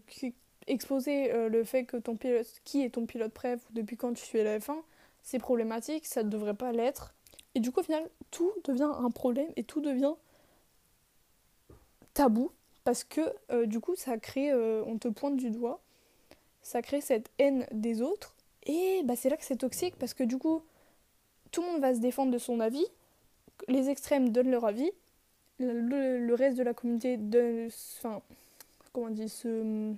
exposer 0.66 1.32
euh, 1.32 1.48
le 1.48 1.64
fait 1.64 1.84
que 1.84 1.96
ton 1.96 2.16
pilote, 2.16 2.46
qui 2.64 2.82
est 2.82 2.90
ton 2.90 3.06
pilote 3.06 3.32
préf, 3.32 3.60
depuis 3.70 3.96
quand 3.96 4.14
tu 4.14 4.24
suis 4.24 4.40
à 4.40 4.44
la 4.44 4.58
F1, 4.58 4.76
c'est 5.22 5.38
problématique, 5.38 6.06
ça 6.06 6.22
ne 6.22 6.30
devrait 6.30 6.54
pas 6.54 6.72
l'être. 6.72 7.14
Et 7.54 7.60
du 7.60 7.70
coup, 7.70 7.80
au 7.80 7.82
final, 7.82 8.08
tout 8.30 8.52
devient 8.64 8.90
un 8.98 9.10
problème 9.10 9.48
et 9.56 9.64
tout 9.64 9.80
devient 9.80 10.14
tabou 12.14 12.50
parce 12.84 13.04
que 13.04 13.20
euh, 13.50 13.66
du 13.66 13.80
coup 13.80 13.94
ça 13.96 14.16
crée, 14.16 14.52
on 14.54 14.96
te 14.98 15.08
pointe 15.08 15.36
du 15.36 15.50
doigt, 15.50 15.80
ça 16.62 16.80
crée 16.82 17.00
cette 17.00 17.30
haine 17.38 17.66
des 17.70 18.00
autres 18.00 18.34
et 18.68 19.02
bah, 19.04 19.16
c'est 19.16 19.30
là 19.30 19.36
que 19.36 19.44
c'est 19.44 19.56
toxique 19.56 19.96
parce 19.98 20.14
que 20.14 20.22
du 20.22 20.38
coup 20.38 20.62
tout 21.50 21.62
le 21.62 21.68
monde 21.68 21.80
va 21.80 21.94
se 21.94 22.00
défendre 22.00 22.30
de 22.30 22.38
son 22.38 22.60
avis, 22.60 22.84
les 23.66 23.88
extrêmes 23.88 24.28
donnent 24.28 24.50
leur 24.50 24.66
avis, 24.66 24.90
le, 25.58 26.34
reste 26.34 26.56
de 26.56 26.62
la 26.62 26.74
communauté 26.74 27.16
donne, 27.16 27.68
enfin, 27.96 28.22
comment 28.92 29.08
dit, 29.08 29.28
se, 29.28 29.94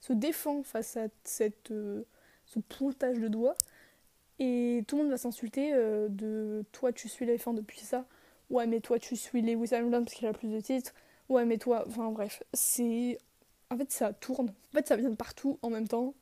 se 0.00 0.12
défend 0.12 0.62
face 0.62 0.96
à 0.96 1.08
cette, 1.24 1.72
euh, 1.72 2.04
ce 2.46 2.60
pointage 2.60 3.18
de 3.18 3.28
doigts. 3.28 3.56
Et 4.38 4.84
tout 4.86 4.96
le 4.96 5.02
monde 5.02 5.10
va 5.10 5.16
s'insulter 5.16 5.72
de 5.72 6.64
toi 6.72 6.92
tu 6.92 7.08
suis 7.08 7.24
les 7.26 7.38
fins 7.38 7.54
depuis 7.54 7.80
ça? 7.80 8.04
Ouais 8.50 8.66
mais 8.66 8.80
toi 8.80 8.98
tu 8.98 9.16
suis 9.16 9.42
Lewis 9.42 9.74
Hamilton 9.74 10.04
parce 10.04 10.14
qu'il 10.14 10.28
a 10.28 10.32
plus 10.32 10.48
de 10.48 10.60
titres, 10.60 10.94
ouais 11.28 11.44
mais 11.44 11.58
toi, 11.58 11.84
enfin 11.88 12.10
bref, 12.10 12.42
c'est... 12.52 13.18
En 13.70 13.76
fait 13.76 13.90
ça 13.90 14.12
tourne, 14.12 14.50
en 14.50 14.72
fait 14.76 14.86
ça 14.86 14.96
vient 14.96 15.10
de 15.10 15.16
partout 15.16 15.58
en 15.62 15.70
même 15.70 15.88
temps, 15.88 16.14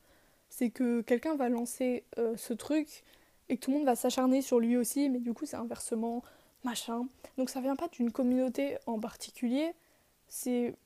c'est 0.56 0.70
que 0.70 1.00
quelqu'un 1.00 1.34
va 1.34 1.48
lancer 1.48 2.04
euh, 2.16 2.36
ce 2.36 2.52
truc 2.52 3.02
et 3.48 3.56
que 3.56 3.60
tout 3.60 3.72
le 3.72 3.78
monde 3.78 3.86
va 3.86 3.96
s'acharner 3.96 4.40
sur 4.40 4.60
lui 4.60 4.76
aussi, 4.76 5.08
mais 5.08 5.18
du 5.18 5.34
coup 5.34 5.46
c'est 5.46 5.56
inversement, 5.56 6.22
machin. 6.62 7.08
Donc 7.36 7.50
ça 7.50 7.60
vient 7.60 7.74
pas 7.74 7.88
d'une 7.88 8.12
communauté 8.12 8.78
en 8.86 9.00
particulier, 9.00 9.72
c'est... 10.28 10.76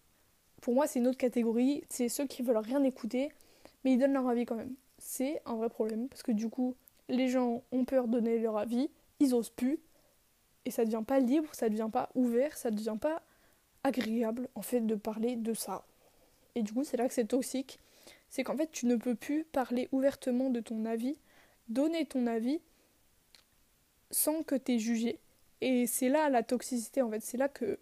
Pour 0.63 0.73
moi 0.73 0.87
c'est 0.87 1.01
une 1.01 1.07
autre 1.07 1.19
catégorie, 1.19 1.85
c'est 1.91 2.09
ceux 2.09 2.27
qui 2.27 2.41
veulent 2.43 2.57
rien 2.57 2.83
écouter, 2.83 3.31
mais 3.85 3.93
ils 3.93 3.99
donnent 3.99 4.15
leur 4.15 4.27
avis 4.27 4.47
quand 4.47 4.57
même. 4.57 4.75
C'est 4.97 5.43
un 5.45 5.57
vrai 5.57 5.69
problème, 5.69 6.09
parce 6.09 6.23
que 6.23 6.33
du 6.33 6.49
coup 6.49 6.75
les 7.11 7.29
gens 7.29 7.63
ont 7.71 7.85
peur 7.85 8.09
de 8.09 8.13
donner 8.13 8.39
leur 8.39 8.57
avis, 8.57 8.89
ils 9.21 9.35
osent 9.35 9.51
plus, 9.51 9.79
et 10.65 10.71
ça 10.71 10.87
devient 10.87 11.05
pas 11.07 11.21
libre, 11.21 11.55
ça 11.55 11.69
devient 11.69 11.91
pas 11.93 12.09
ouvert, 12.15 12.57
ça 12.57 12.71
devient 12.71 12.97
pas 12.99 13.23
agréable 13.85 14.49
en 14.55 14.63
fait 14.63 14.81
de 14.81 14.95
parler 14.95 15.37
de 15.37 15.53
ça. 15.53 15.85
Et 16.55 16.63
du 16.63 16.73
coup, 16.73 16.85
c'est 16.85 16.97
là 16.97 17.07
que 17.07 17.15
c'est 17.15 17.27
toxique. 17.27 17.79
C'est 18.29 18.45
qu'en 18.45 18.57
fait, 18.57 18.71
tu 18.71 18.87
ne 18.87 18.97
peux 18.97 19.15
plus 19.15 19.45
parler 19.45 19.89
ouvertement 19.93 20.51
de 20.51 20.61
ton 20.61 20.85
avis, 20.85 21.19
donner 21.69 22.05
ton 22.07 22.27
avis 22.27 22.61
sans 24.11 24.43
que 24.43 24.55
tu 24.55 24.75
es 24.75 24.79
jugé. 24.79 25.19
Et 25.61 25.87
c'est 25.87 26.09
là 26.09 26.29
la 26.29 26.43
toxicité 26.43 27.03
en 27.03 27.11
fait, 27.11 27.21
c'est 27.21 27.37
là 27.37 27.49
que 27.49 27.79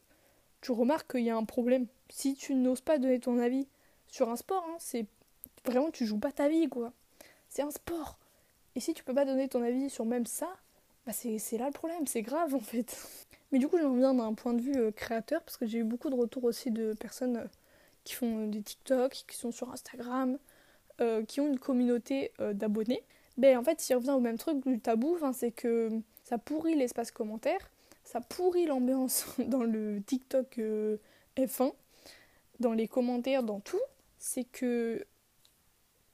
tu 0.61 0.73
remarques 0.73 1.13
qu'il 1.13 1.25
y 1.25 1.31
a 1.31 1.37
un 1.37 1.45
problème. 1.45 1.87
Si 2.09 2.35
tu 2.35 2.55
n'oses 2.55 2.81
pas 2.81 2.99
donner 2.99 3.21
ton 3.21 3.39
avis 3.39 3.67
sur 4.07 4.31
un 4.31 4.37
sport, 4.37 4.65
hein, 4.69 4.77
c'est 4.79 5.07
vraiment 5.65 5.91
tu 5.91 6.07
joues 6.07 6.19
pas 6.19 6.33
ta 6.33 6.49
vie 6.49 6.69
quoi. 6.69 6.93
C'est 7.49 7.63
un 7.63 7.71
sport. 7.71 8.19
Et 8.75 8.81
si 8.81 8.95
tu 8.95 9.05
peux 9.05 9.15
pas 9.15 9.25
donner 9.25 9.49
ton 9.49 9.63
avis 9.63 9.91
sur 9.91 10.05
même 10.05 10.27
ça, 10.27 10.49
bah 11.07 11.13
c'est 11.13 11.59
là 11.59 11.67
le 11.67 11.73
problème, 11.73 12.07
c'est 12.07 12.23
grave 12.23 12.55
en 12.55 12.61
fait. 12.61 12.97
Mais 13.53 13.59
du 13.59 13.69
coup, 13.69 13.79
j'en 13.79 13.93
reviens 13.93 14.13
d'un 14.13 14.35
point 14.35 14.55
de 14.55 14.61
vue 14.61 14.77
euh, 14.77 14.91
créateur, 14.91 15.41
parce 15.43 15.57
que 15.57 15.67
j'ai 15.67 15.79
eu 15.79 15.85
beaucoup 15.85 16.11
de 16.11 16.17
retours 16.17 16.45
aussi 16.45 16.73
de 16.73 16.95
personnes 16.95 17.37
euh, 17.37 17.47
qui 18.07 18.15
font 18.15 18.45
euh, 18.45 18.47
des 18.47 18.63
TikTok, 18.63 19.25
qui 19.27 19.37
sont 19.37 19.53
sur 19.53 19.71
Instagram, 19.71 20.39
qui 21.29 21.43
ont 21.43 21.47
une 21.47 21.59
communauté 21.59 22.33
d'abonnés. 22.55 23.03
Ben 23.37 23.59
en 23.59 23.63
fait, 23.63 23.87
il 23.87 23.95
revient 23.95 24.13
au 24.13 24.21
même 24.21 24.39
truc 24.39 24.67
du 24.67 24.81
tabou, 24.81 25.19
c'est 25.35 25.51
que 25.51 25.91
ça 26.25 26.39
pourrit 26.39 26.75
l'espace 26.75 27.11
commentaire, 27.11 27.61
ça 28.03 28.23
pourrit 28.23 28.65
l'ambiance 28.65 29.27
dans 29.39 29.63
le 29.63 30.01
TikTok 30.01 30.59
F1, 31.37 31.71
dans 32.61 32.73
les 32.73 32.89
commentaires, 32.89 33.43
dans 33.43 33.61
tout. 33.61 33.83
C'est 34.17 34.45
que 34.45 35.05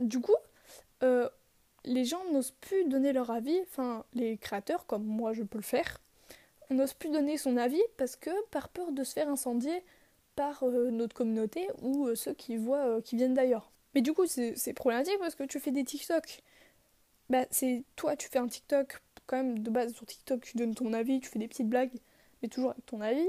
du 0.01 0.19
coup, 0.21 0.35
les 1.85 2.05
gens 2.05 2.25
n'osent 2.33 2.55
plus 2.61 2.85
donner 2.87 3.13
leur 3.13 3.31
avis, 3.31 3.61
enfin 3.63 4.05
les 4.15 4.37
créateurs 4.37 4.87
comme 4.87 5.05
moi 5.05 5.33
je 5.33 5.45
peux 5.45 5.59
le 5.59 5.63
faire, 5.63 5.99
on 6.71 6.75
n'ose 6.75 6.95
plus 6.95 7.11
donner 7.11 7.37
son 7.37 7.57
avis 7.57 7.83
parce 7.97 8.17
que 8.17 8.31
par 8.51 8.69
peur 8.69 8.93
de 8.93 9.05
se 9.05 9.13
faire 9.13 9.29
incendier 9.29 9.85
par 10.35 10.63
euh, 10.63 10.91
notre 10.91 11.15
communauté 11.15 11.69
ou 11.83 12.07
euh, 12.07 12.15
ceux 12.15 12.35
qui 12.35 12.57
voient 12.57 12.87
euh, 12.87 13.01
qui 13.01 13.17
viennent 13.17 13.35
d'ailleurs. 13.35 13.71
Mais 13.95 14.01
du 14.01 14.13
coup 14.13 14.27
c'est 14.27 14.73
problématique 14.75 15.19
parce 15.19 15.35
que 15.35 15.45
tu 15.45 15.61
fais 15.61 15.71
des 15.71 15.85
TikTok. 15.85 16.43
Bah 17.29 17.45
c'est 17.51 17.85
toi 17.97 18.17
tu 18.17 18.29
fais 18.29 18.39
un 18.39 18.49
TikTok 18.49 19.01
quand 19.27 19.37
même 19.37 19.59
de 19.59 19.71
base 19.71 19.95
sur 19.95 20.07
TikTok 20.07 20.43
tu 20.43 20.57
donnes 20.57 20.75
ton 20.75 20.93
avis, 20.93 21.21
tu 21.21 21.29
fais 21.29 21.39
des 21.39 21.49
petites 21.49 21.69
blagues 21.69 21.93
mais 22.43 22.49
toujours 22.49 22.71
avec 22.71 22.87
ton 22.87 23.01
avis. 23.01 23.29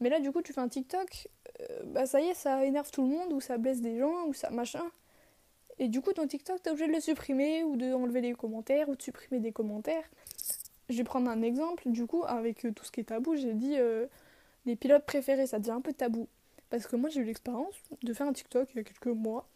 Mais 0.00 0.08
là 0.08 0.20
du 0.20 0.30
coup 0.32 0.42
tu 0.42 0.52
fais 0.52 0.60
un 0.60 0.68
TikTok, 0.68 1.28
bah 1.86 2.06
ça 2.06 2.20
y 2.20 2.26
est 2.26 2.34
ça 2.34 2.64
énerve 2.64 2.90
tout 2.90 3.02
le 3.02 3.08
monde 3.08 3.32
ou 3.32 3.40
ça 3.40 3.58
blesse 3.58 3.80
des 3.80 3.98
gens 3.98 4.26
ou 4.26 4.34
ça 4.34 4.50
machin. 4.50 4.84
Et 5.78 5.88
du 5.88 6.00
coup, 6.00 6.12
ton 6.12 6.26
TikTok, 6.26 6.62
t'es 6.62 6.70
obligé 6.70 6.86
de 6.86 6.92
le 6.92 7.00
supprimer 7.00 7.64
ou 7.64 7.76
de 7.76 7.92
enlever 7.92 8.20
les 8.20 8.34
commentaires 8.34 8.88
ou 8.88 8.94
de 8.94 9.02
supprimer 9.02 9.40
des 9.40 9.52
commentaires. 9.52 10.04
Je 10.90 10.96
vais 10.96 11.02
prendre 11.02 11.30
un 11.30 11.42
exemple. 11.42 11.84
Du 11.86 12.06
coup, 12.06 12.22
avec 12.24 12.60
tout 12.60 12.84
ce 12.84 12.92
qui 12.92 13.00
est 13.00 13.04
tabou, 13.04 13.34
j'ai 13.36 13.54
dit 13.54 13.76
les 14.66 14.76
pilotes 14.76 15.04
préférés, 15.04 15.46
ça 15.46 15.58
devient 15.58 15.72
un 15.72 15.80
peu 15.80 15.92
tabou. 15.92 16.28
Parce 16.70 16.86
que 16.86 16.96
moi, 16.96 17.10
j'ai 17.10 17.20
eu 17.20 17.24
l'expérience 17.24 17.74
de 18.02 18.12
faire 18.12 18.26
un 18.26 18.32
TikTok 18.32 18.68
il 18.72 18.78
y 18.78 18.80
a 18.80 18.84
quelques 18.84 19.06
mois. 19.06 19.48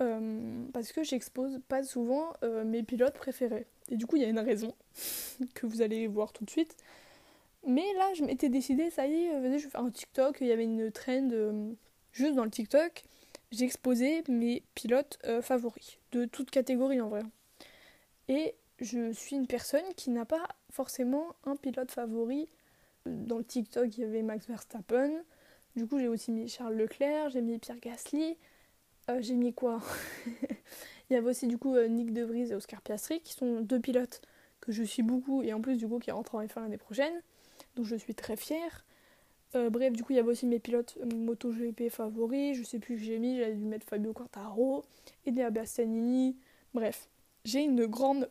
Euh, 0.00 0.64
parce 0.72 0.92
que 0.92 1.02
j'expose 1.02 1.60
pas 1.68 1.82
souvent 1.82 2.32
mes 2.64 2.82
pilotes 2.82 3.14
préférés. 3.14 3.66
Et 3.90 3.96
du 3.96 4.06
coup, 4.06 4.16
il 4.16 4.22
y 4.22 4.24
a 4.24 4.28
une 4.28 4.38
raison 4.38 4.72
que 5.54 5.66
vous 5.66 5.82
allez 5.82 6.06
voir 6.06 6.32
tout 6.32 6.44
de 6.44 6.50
suite. 6.50 6.76
Mais 7.66 7.84
là, 7.94 8.14
je 8.14 8.24
m'étais 8.24 8.48
décidé, 8.48 8.90
ça 8.90 9.06
y 9.06 9.24
est, 9.24 9.40
vas-y, 9.40 9.58
je 9.58 9.64
vais 9.64 9.70
faire 9.70 9.82
un 9.82 9.90
TikTok. 9.90 10.38
Il 10.40 10.46
y 10.46 10.52
avait 10.52 10.64
une 10.64 10.90
trend 10.92 11.28
juste 12.12 12.34
dans 12.34 12.44
le 12.44 12.50
TikTok 12.50 13.04
exposé 13.60 14.22
mes 14.28 14.62
pilotes 14.74 15.18
euh, 15.24 15.42
favoris, 15.42 15.98
de 16.12 16.24
toute 16.24 16.50
catégorie 16.50 17.00
en 17.00 17.08
vrai. 17.08 17.22
Et 18.28 18.54
je 18.80 19.12
suis 19.12 19.36
une 19.36 19.46
personne 19.46 19.94
qui 19.96 20.10
n'a 20.10 20.24
pas 20.24 20.46
forcément 20.70 21.34
un 21.44 21.56
pilote 21.56 21.90
favori. 21.90 22.48
Dans 23.08 23.38
le 23.38 23.44
TikTok, 23.44 23.96
il 23.96 24.00
y 24.00 24.04
avait 24.04 24.22
Max 24.22 24.46
Verstappen. 24.46 25.10
Du 25.76 25.86
coup, 25.86 25.98
j'ai 25.98 26.08
aussi 26.08 26.32
mis 26.32 26.48
Charles 26.48 26.74
Leclerc, 26.74 27.30
j'ai 27.30 27.40
mis 27.40 27.58
Pierre 27.58 27.80
Gasly. 27.80 28.36
Euh, 29.10 29.18
j'ai 29.20 29.34
mis 29.34 29.52
quoi? 29.52 29.80
Il 31.10 31.14
y 31.14 31.16
avait 31.16 31.30
aussi 31.30 31.46
du 31.46 31.56
coup 31.56 31.74
euh, 31.74 31.88
Nick 31.88 32.12
De 32.12 32.22
Vries 32.22 32.50
et 32.50 32.54
Oscar 32.54 32.82
Piastri 32.82 33.20
qui 33.20 33.32
sont 33.32 33.62
deux 33.62 33.80
pilotes 33.80 34.20
que 34.60 34.72
je 34.72 34.82
suis 34.82 35.02
beaucoup 35.02 35.42
et 35.42 35.54
en 35.54 35.60
plus 35.62 35.78
du 35.78 35.88
coup 35.88 35.98
qui 35.98 36.10
rentrent 36.10 36.34
en 36.34 36.44
F1 36.44 36.62
l'année 36.62 36.76
prochaine. 36.76 37.14
Donc 37.76 37.86
je 37.86 37.96
suis 37.96 38.14
très 38.14 38.36
fière. 38.36 38.84
Euh, 39.54 39.70
bref, 39.70 39.94
du 39.94 40.04
coup, 40.04 40.12
il 40.12 40.16
y 40.16 40.18
avait 40.18 40.28
aussi 40.28 40.46
mes 40.46 40.58
pilotes 40.58 40.98
MotoGP 41.14 41.88
favoris. 41.88 42.56
Je 42.58 42.62
sais 42.62 42.78
plus 42.78 42.96
que 42.96 43.02
j'ai 43.02 43.18
mis, 43.18 43.38
j'avais 43.38 43.54
dû 43.54 43.64
mettre 43.64 43.86
Fabio 43.86 44.12
Quartaro, 44.12 44.84
Enea 45.26 45.50
Bastianini. 45.50 46.36
Bref, 46.74 47.08
j'ai 47.44 47.62
une 47.62 47.86
grande 47.86 48.28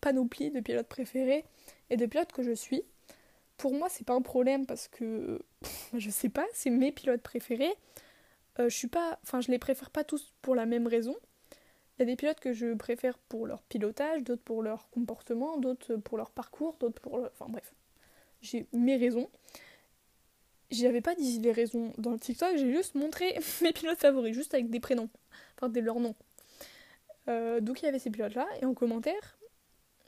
panoplie 0.00 0.50
de 0.50 0.60
pilotes 0.60 0.88
préférés 0.88 1.44
et 1.90 1.98
de 1.98 2.06
pilotes 2.06 2.32
que 2.32 2.42
je 2.42 2.52
suis. 2.52 2.82
Pour 3.62 3.74
moi, 3.74 3.88
c'est 3.88 4.04
pas 4.04 4.14
un 4.14 4.22
problème 4.22 4.66
parce 4.66 4.88
que 4.88 5.40
je 5.94 6.10
sais 6.10 6.28
pas, 6.28 6.44
c'est 6.52 6.68
mes 6.68 6.90
pilotes 6.90 7.22
préférés. 7.22 7.72
Euh, 8.58 8.68
je 8.68 8.76
suis 8.76 8.88
pas, 8.88 9.20
enfin, 9.22 9.40
je 9.40 9.52
les 9.52 9.60
préfère 9.60 9.90
pas 9.90 10.02
tous 10.02 10.32
pour 10.42 10.56
la 10.56 10.66
même 10.66 10.88
raison. 10.88 11.14
Il 11.96 12.00
y 12.00 12.02
a 12.02 12.06
des 12.06 12.16
pilotes 12.16 12.40
que 12.40 12.52
je 12.52 12.74
préfère 12.74 13.18
pour 13.18 13.46
leur 13.46 13.62
pilotage, 13.62 14.24
d'autres 14.24 14.42
pour 14.42 14.64
leur 14.64 14.90
comportement, 14.90 15.58
d'autres 15.58 15.94
pour 15.94 16.18
leur 16.18 16.32
parcours, 16.32 16.76
d'autres 16.80 17.00
pour, 17.00 17.20
enfin 17.24 17.46
bref, 17.48 17.72
j'ai 18.40 18.66
mes 18.72 18.96
raisons 18.96 19.30
j'avais 20.72 21.00
pas 21.00 21.14
dit 21.14 21.38
les 21.38 21.52
raisons 21.52 21.92
dans 21.98 22.10
le 22.10 22.18
TikTok, 22.18 22.56
j'ai 22.56 22.72
juste 22.72 22.96
montré 22.96 23.38
mes 23.62 23.72
pilotes 23.72 23.98
favoris, 23.98 24.34
juste 24.34 24.54
avec 24.54 24.70
des 24.70 24.80
prénoms, 24.80 25.08
enfin 25.56 25.68
des 25.68 25.82
leurs 25.82 26.00
noms. 26.00 26.16
Euh, 27.28 27.60
donc 27.60 27.82
il 27.82 27.84
y 27.84 27.88
avait 27.88 28.00
ces 28.00 28.10
pilotes-là, 28.10 28.48
et 28.60 28.64
en 28.64 28.74
commentaire, 28.74 29.38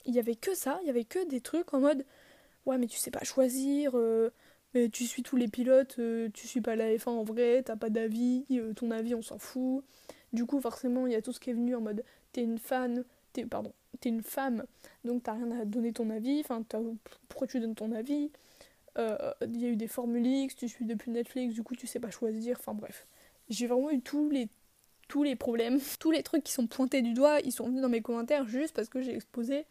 il 0.06 0.14
y 0.14 0.18
avait 0.18 0.34
que 0.34 0.54
ça, 0.54 0.80
il 0.82 0.88
y 0.88 0.90
avait 0.90 1.04
que 1.04 1.24
des 1.28 1.40
trucs 1.40 1.72
en 1.72 1.78
mode 1.80 2.04
Ouais, 2.66 2.79
mais 2.79 2.87
tu 2.87 2.98
sais 2.98 3.11
pas 3.11 3.24
choisir, 3.24 3.92
euh, 3.94 4.31
mais 4.74 4.88
tu 4.88 5.05
suis 5.07 5.22
tous 5.22 5.37
les 5.37 5.48
pilotes, 5.48 5.96
euh, 5.98 6.29
tu 6.33 6.46
suis 6.48 6.61
pas 6.62 6.77
la 6.77 6.96
F1 6.96 7.12
en 7.12 7.24
vrai, 7.24 7.62
t'as 7.62 7.77
pas 7.77 7.90
d'avis, 7.90 8.46
ton 8.77 8.90
avis 8.90 9.14
on 9.14 9.22
s'en 9.22 9.38
fout. 9.38 9.85
Du 10.33 10.46
coup, 10.46 10.61
forcément, 10.61 11.07
il 11.07 11.12
y 11.12 11.16
a 11.16 11.22
tout 11.22 11.33
ce 11.33 11.40
qui 11.40 11.50
est 11.50 11.55
venu 11.55 11.74
en 11.77 11.81
mode 11.81 12.05
T'es 12.33 12.42
une 12.42 12.59
fan, 12.59 13.05
t'es, 13.33 13.46
pardon, 13.46 13.72
t'es 14.00 14.09
une 14.09 14.22
femme, 14.22 14.64
donc 15.05 15.22
t'as 15.22 15.35
rien 15.35 15.50
à 15.61 15.64
donner 15.64 15.92
ton 15.92 16.11
avis, 16.11 16.40
enfin, 16.40 16.64
pourquoi 17.29 17.46
tu 17.46 17.61
donnes 17.61 17.77
ton 17.77 17.92
avis? 17.92 18.31
Euh, 18.98 19.33
il 19.42 19.61
y 19.61 19.66
a 19.66 19.68
eu 19.68 19.77
des 19.77 19.88
formules 19.88 20.27
X, 20.27 20.57
tu 20.57 20.68
suis 20.68 20.85
depuis 20.85 21.11
Netflix, 21.11 21.55
du 21.55 21.62
coup 21.62 21.74
tu 21.74 21.87
sais 21.87 22.00
pas 22.00 22.11
choisir, 22.11 22.57
enfin 22.61 22.74
bref. 22.74 23.07
J'ai 23.48 23.66
vraiment 23.66 23.90
eu 23.90 24.00
tous 24.00 24.31
les, 24.31 24.48
tous 25.09 25.22
les 25.22 25.37
problèmes, 25.37 25.81
tous 26.00 26.11
les 26.11 26.22
trucs 26.22 26.44
qui 26.44 26.53
sont 26.53 26.66
pointés 26.66 27.03
du 27.03 27.14
doigt, 27.14 27.40
ils 27.40 27.53
sont 27.53 27.66
venus 27.66 27.83
dans 27.83 27.88
mes 27.88 28.03
commentaires 28.03 28.46
juste 28.46 28.74
parce 28.74 28.88
que 28.88 29.03
j'ai 29.03 29.14
exposé 29.14 29.66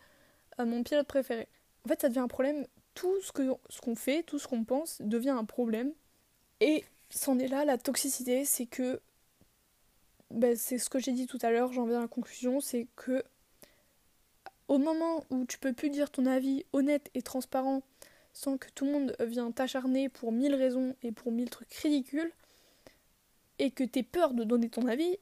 à 0.58 0.65
mon 0.65 0.84
pilote 0.84 1.08
préféré. 1.08 1.47
En 1.86 1.89
fait 1.89 2.01
ça 2.01 2.10
devient 2.10 2.19
un 2.19 2.27
problème, 2.27 2.65
tout 2.93 3.21
ce 3.21 3.32
qu'on 3.32 3.60
ce 3.69 3.82
qu'on 3.82 3.95
fait, 3.95 4.23
tout 4.23 4.39
ce 4.39 4.47
qu'on 4.47 4.63
pense 4.63 5.01
devient 5.01 5.29
un 5.29 5.45
problème. 5.45 5.93
Et 6.60 6.84
c'en 7.10 7.39
est 7.39 7.47
là 7.47 7.65
la 7.65 7.77
toxicité, 7.77 8.45
c'est 8.45 8.65
que 8.65 9.01
ben, 10.32 10.56
c'est 10.56 10.77
ce 10.77 10.89
que 10.89 10.99
j'ai 10.99 11.12
dit 11.12 11.27
tout 11.27 11.38
à 11.41 11.51
l'heure, 11.51 11.71
j'en 11.73 11.86
viens 11.86 11.99
à 11.99 12.01
la 12.01 12.08
conclusion, 12.08 12.60
c'est 12.60 12.88
que 12.95 13.23
au 14.67 14.77
moment 14.77 15.23
où 15.29 15.45
tu 15.45 15.60
peux 15.60 15.73
plus 15.73 15.89
dire 15.89 16.10
ton 16.10 16.25
avis 16.25 16.65
honnête 16.73 17.10
et 17.13 17.21
transparent 17.21 17.84
sans 18.34 18.58
que 18.58 18.67
tout 18.73 18.86
le 18.86 18.91
monde 18.91 19.15
vienne 19.19 19.53
t'acharner 19.53 20.10
pour 20.10 20.32
mille 20.32 20.56
raisons 20.56 20.95
et 21.03 21.12
pour 21.12 21.32
mille 21.32 21.49
trucs 21.49 21.73
ridicules, 21.73 22.32
et 23.60 23.71
que 23.71 23.84
t'aies 23.84 24.03
peur 24.03 24.34
de 24.34 24.43
donner 24.43 24.69
ton 24.69 24.88
avis, 24.88 25.17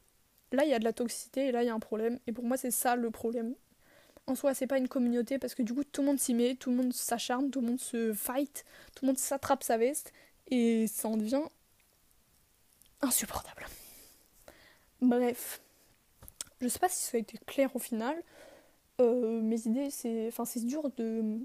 là 0.51 0.63
il 0.63 0.69
y 0.69 0.73
a 0.73 0.79
de 0.79 0.85
la 0.85 0.93
toxicité 0.93 1.47
et 1.47 1.51
là 1.51 1.63
il 1.63 1.67
y 1.67 1.69
a 1.69 1.73
un 1.73 1.79
problème. 1.79 2.19
Et 2.27 2.31
pour 2.31 2.45
moi 2.45 2.57
c'est 2.57 2.71
ça 2.71 2.95
le 2.95 3.11
problème. 3.11 3.55
En 4.31 4.35
soi 4.35 4.53
c'est 4.53 4.65
pas 4.65 4.77
une 4.77 4.87
communauté 4.87 5.37
parce 5.39 5.55
que 5.55 5.61
du 5.61 5.73
coup 5.73 5.83
tout 5.83 5.99
le 5.99 6.07
monde 6.07 6.19
s'y 6.19 6.33
met, 6.33 6.55
tout 6.55 6.69
le 6.69 6.77
monde 6.77 6.93
s'acharne, 6.93 7.51
tout 7.51 7.59
le 7.59 7.67
monde 7.67 7.81
se 7.81 8.13
fight, 8.13 8.63
tout 8.95 9.03
le 9.03 9.07
monde 9.07 9.17
s'attrape 9.17 9.61
sa 9.61 9.75
veste 9.77 10.13
et 10.49 10.87
ça 10.87 11.09
en 11.09 11.17
devient 11.17 11.41
insupportable. 13.01 13.65
Bref, 15.01 15.59
je 16.61 16.69
sais 16.69 16.79
pas 16.79 16.87
si 16.87 17.03
ça 17.03 17.17
a 17.17 17.19
été 17.19 17.37
clair 17.45 17.75
au 17.75 17.79
final. 17.79 18.15
Euh, 19.01 19.41
mes 19.41 19.67
idées, 19.67 19.89
c'est. 19.89 20.29
Enfin, 20.29 20.45
c'est 20.45 20.63
dur 20.63 20.89
de 20.95 21.39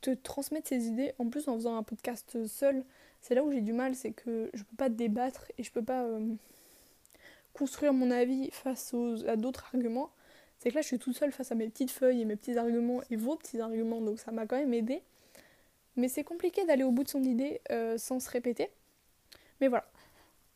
te 0.00 0.10
transmettre 0.10 0.68
ces 0.68 0.86
idées. 0.86 1.14
En 1.18 1.28
plus, 1.28 1.48
en 1.48 1.54
faisant 1.54 1.76
un 1.76 1.82
podcast 1.82 2.46
seul, 2.46 2.84
c'est 3.22 3.34
là 3.34 3.42
où 3.42 3.50
j'ai 3.50 3.60
du 3.60 3.72
mal, 3.72 3.96
c'est 3.96 4.12
que 4.12 4.50
je 4.54 4.62
peux 4.62 4.76
pas 4.76 4.88
débattre 4.88 5.50
et 5.58 5.64
je 5.64 5.72
peux 5.72 5.82
pas 5.82 6.04
euh, 6.04 6.34
construire 7.54 7.92
mon 7.92 8.12
avis 8.12 8.52
face 8.52 8.94
à 9.26 9.34
d'autres 9.34 9.64
arguments. 9.74 10.10
C'est 10.58 10.70
que 10.70 10.74
là, 10.74 10.80
je 10.80 10.86
suis 10.88 10.98
tout 10.98 11.12
seul 11.12 11.30
face 11.32 11.52
à 11.52 11.54
mes 11.54 11.68
petites 11.68 11.90
feuilles 11.90 12.22
et 12.22 12.24
mes 12.24 12.36
petits 12.36 12.58
arguments 12.58 13.00
et 13.10 13.16
vos 13.16 13.36
petits 13.36 13.60
arguments, 13.60 14.00
donc 14.00 14.18
ça 14.18 14.32
m'a 14.32 14.46
quand 14.46 14.56
même 14.56 14.74
aidé. 14.74 15.02
Mais 15.96 16.08
c'est 16.08 16.24
compliqué 16.24 16.64
d'aller 16.64 16.82
au 16.82 16.90
bout 16.90 17.04
de 17.04 17.08
son 17.08 17.22
idée 17.22 17.60
euh, 17.70 17.96
sans 17.96 18.20
se 18.20 18.30
répéter. 18.30 18.70
Mais 19.60 19.68
voilà, 19.68 19.88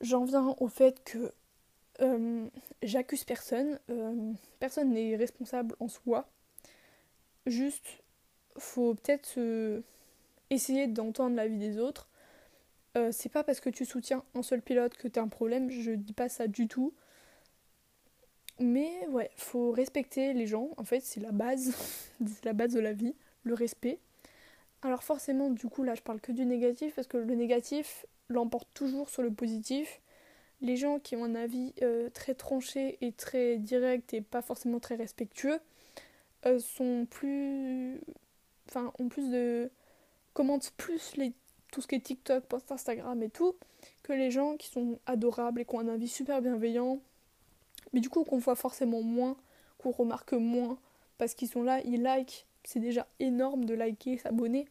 j'en 0.00 0.24
viens 0.24 0.54
au 0.58 0.68
fait 0.68 1.02
que 1.04 1.32
euh, 2.00 2.46
j'accuse 2.82 3.24
personne, 3.24 3.78
euh, 3.90 4.32
personne 4.58 4.90
n'est 4.90 5.16
responsable 5.16 5.76
en 5.78 5.88
soi. 5.88 6.28
Juste, 7.46 8.02
faut 8.56 8.94
peut-être 8.94 9.82
essayer 10.50 10.86
d'entendre 10.86 11.34
la 11.34 11.48
vie 11.48 11.58
des 11.58 11.78
autres. 11.78 12.08
C'est 13.10 13.30
pas 13.30 13.42
parce 13.42 13.58
que 13.58 13.70
tu 13.70 13.84
soutiens 13.84 14.22
un 14.34 14.42
seul 14.42 14.62
pilote 14.62 14.96
que 14.96 15.08
t'as 15.08 15.22
un 15.22 15.28
problème, 15.28 15.70
je 15.70 15.92
dis 15.92 16.12
pas 16.12 16.28
ça 16.28 16.46
du 16.46 16.68
tout. 16.68 16.92
Mais 18.60 19.06
ouais, 19.08 19.30
faut 19.36 19.72
respecter 19.72 20.34
les 20.34 20.46
gens, 20.46 20.70
en 20.76 20.84
fait 20.84 21.00
c'est 21.00 21.20
la 21.20 21.32
base, 21.32 21.74
c'est 22.26 22.44
la 22.44 22.52
base 22.52 22.72
de 22.72 22.80
la 22.80 22.92
vie, 22.92 23.14
le 23.44 23.54
respect. 23.54 23.98
Alors 24.82 25.02
forcément, 25.02 25.50
du 25.50 25.66
coup 25.68 25.82
là 25.82 25.94
je 25.94 26.02
parle 26.02 26.20
que 26.20 26.32
du 26.32 26.44
négatif 26.44 26.94
parce 26.94 27.06
que 27.06 27.16
le 27.16 27.34
négatif 27.34 28.06
l'emporte 28.28 28.68
toujours 28.74 29.10
sur 29.10 29.22
le 29.22 29.32
positif 29.32 30.00
les 30.62 30.76
gens 30.76 30.98
qui 31.00 31.16
ont 31.16 31.24
un 31.24 31.34
avis 31.34 31.74
euh, 31.82 32.08
très 32.10 32.34
tranché 32.34 32.96
et 33.00 33.12
très 33.12 33.58
direct 33.58 34.14
et 34.14 34.20
pas 34.20 34.42
forcément 34.42 34.80
très 34.80 34.94
respectueux 34.94 35.60
euh, 36.46 36.58
sont 36.58 37.06
plus. 37.10 38.00
Enfin, 38.68 38.92
ont 38.98 39.08
plus 39.08 39.28
de. 39.30 39.70
commentent 40.32 40.72
plus 40.76 41.16
les, 41.16 41.32
tout 41.72 41.80
ce 41.80 41.88
qui 41.88 41.96
est 41.96 42.00
TikTok, 42.00 42.44
post 42.44 42.70
Instagram 42.72 43.22
et 43.22 43.28
tout, 43.28 43.56
que 44.02 44.12
les 44.12 44.30
gens 44.30 44.56
qui 44.56 44.68
sont 44.68 44.98
adorables 45.06 45.60
et 45.60 45.64
qui 45.64 45.74
ont 45.74 45.80
un 45.80 45.88
avis 45.88 46.08
super 46.08 46.40
bienveillant, 46.40 47.00
mais 47.92 48.00
du 48.00 48.08
coup 48.08 48.24
qu'on 48.24 48.38
voit 48.38 48.56
forcément 48.56 49.02
moins, 49.02 49.36
qu'on 49.78 49.90
remarque 49.90 50.32
moins, 50.32 50.78
parce 51.18 51.34
qu'ils 51.34 51.48
sont 51.48 51.62
là, 51.62 51.80
ils 51.84 52.02
like, 52.02 52.46
c'est 52.64 52.80
déjà 52.80 53.06
énorme 53.20 53.64
de 53.64 53.74
liker, 53.74 54.18
s'abonner, 54.18 54.66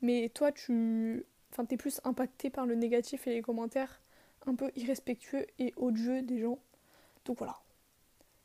mais 0.00 0.30
toi 0.34 0.52
tu. 0.52 1.24
Enfin, 1.50 1.64
t'es 1.66 1.76
plus 1.76 2.00
impacté 2.04 2.48
par 2.48 2.64
le 2.64 2.74
négatif 2.74 3.26
et 3.26 3.34
les 3.34 3.42
commentaires 3.42 4.00
un 4.46 4.54
peu 4.54 4.70
irrespectueux 4.74 5.46
et 5.58 5.74
odieux 5.76 6.22
des 6.22 6.38
gens. 6.38 6.58
Donc 7.24 7.38
voilà. 7.38 7.60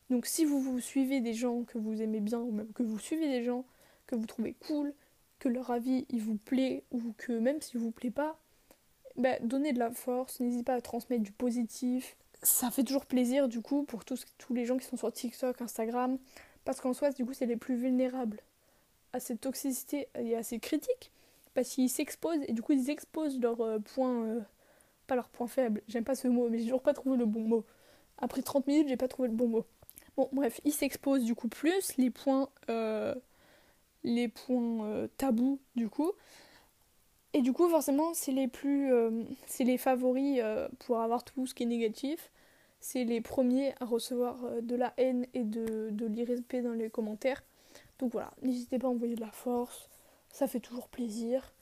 Donc 0.09 0.25
si 0.25 0.45
vous, 0.45 0.61
vous 0.61 0.79
suivez 0.79 1.21
des 1.21 1.33
gens 1.33 1.63
que 1.63 1.77
vous 1.77 2.01
aimez 2.01 2.19
bien, 2.19 2.39
ou 2.39 2.51
même 2.51 2.71
que 2.73 2.83
vous 2.83 2.99
suivez 2.99 3.27
des 3.27 3.43
gens 3.43 3.65
que 4.07 4.15
vous 4.15 4.25
trouvez 4.25 4.53
cool, 4.67 4.93
que 5.39 5.49
leur 5.49 5.69
avis 5.71 6.05
il 6.09 6.21
vous 6.21 6.37
plaît, 6.37 6.83
ou 6.91 7.13
que 7.17 7.33
même 7.33 7.61
s'il 7.61 7.79
vous 7.79 7.91
plaît 7.91 8.11
pas, 8.11 8.39
bah, 9.17 9.39
donnez 9.41 9.73
de 9.73 9.79
la 9.79 9.91
force, 9.91 10.39
n'hésitez 10.39 10.63
pas 10.63 10.75
à 10.75 10.81
transmettre 10.81 11.23
du 11.23 11.31
positif. 11.31 12.15
Ça 12.43 12.69
fait 12.69 12.83
toujours 12.83 13.05
plaisir 13.05 13.47
du 13.47 13.61
coup 13.61 13.83
pour 13.83 14.05
tous, 14.05 14.25
tous 14.37 14.53
les 14.53 14.65
gens 14.65 14.77
qui 14.77 14.85
sont 14.85 14.97
sur 14.97 15.11
TikTok, 15.11 15.61
Instagram, 15.61 16.17
parce 16.65 16.79
qu'en 16.81 16.93
soi 16.93 17.11
du 17.11 17.25
coup 17.25 17.33
c'est 17.33 17.45
les 17.45 17.57
plus 17.57 17.75
vulnérables 17.75 18.41
à 19.13 19.19
cette 19.19 19.41
toxicité 19.41 20.07
et 20.15 20.35
à 20.35 20.43
ces 20.43 20.59
critiques, 20.59 21.11
parce 21.55 21.69
qu'ils 21.69 21.89
s'exposent 21.89 22.43
et 22.47 22.53
du 22.53 22.61
coup 22.61 22.73
ils 22.73 22.89
exposent 22.89 23.39
leurs 23.39 23.61
euh, 23.61 23.79
points... 23.79 24.23
Euh, 24.25 24.41
pas 25.07 25.15
leur 25.15 25.29
point 25.29 25.47
faible, 25.47 25.81
j'aime 25.87 26.03
pas 26.03 26.15
ce 26.15 26.27
mot, 26.27 26.49
mais 26.49 26.57
j'ai 26.57 26.65
toujours 26.65 26.81
pas 26.81 26.93
trouvé 26.93 27.15
le 27.15 27.25
bon 27.25 27.47
mot. 27.47 27.65
Après 28.17 28.41
30 28.41 28.67
minutes, 28.67 28.89
j'ai 28.89 28.97
pas 28.97 29.07
trouvé 29.07 29.29
le 29.29 29.33
bon 29.33 29.47
mot. 29.47 29.65
Bon, 30.17 30.27
bref, 30.33 30.59
ils 30.65 30.73
s'exposent 30.73 31.23
du 31.23 31.33
coup 31.33 31.47
plus 31.47 31.95
les 31.95 32.09
points, 32.09 32.49
euh, 32.69 33.15
les 34.03 34.27
points 34.27 35.07
tabous 35.17 35.61
du 35.75 35.87
coup. 35.87 36.11
Et 37.37 37.41
du 37.43 37.53
coup, 37.53 37.69
forcément, 37.69 38.15
c'est 38.15 38.31
les 38.31 38.47
plus, 38.47 38.91
euh, 38.91 39.23
c'est 39.45 39.63
les 39.63 39.77
favoris 39.77 40.41
pour 40.79 40.99
avoir 41.01 41.23
tout 41.23 41.45
ce 41.45 41.53
qui 41.53 41.63
est 41.63 41.67
négatif. 41.67 42.31
C'est 42.79 43.03
les 43.03 43.21
premiers 43.21 43.75
à 43.79 43.85
recevoir 43.85 44.37
de 44.61 44.75
la 44.75 44.93
haine 44.97 45.27
et 45.35 45.43
de, 45.43 45.89
de 45.91 46.05
l'irrespect 46.07 46.63
dans 46.63 46.73
les 46.73 46.89
commentaires. 46.89 47.43
Donc 47.99 48.11
voilà, 48.11 48.31
n'hésitez 48.41 48.79
pas 48.79 48.87
à 48.87 48.89
envoyer 48.89 49.15
de 49.15 49.21
la 49.21 49.31
force, 49.31 49.87
ça 50.31 50.47
fait 50.47 50.59
toujours 50.59 50.87
plaisir. 50.87 51.53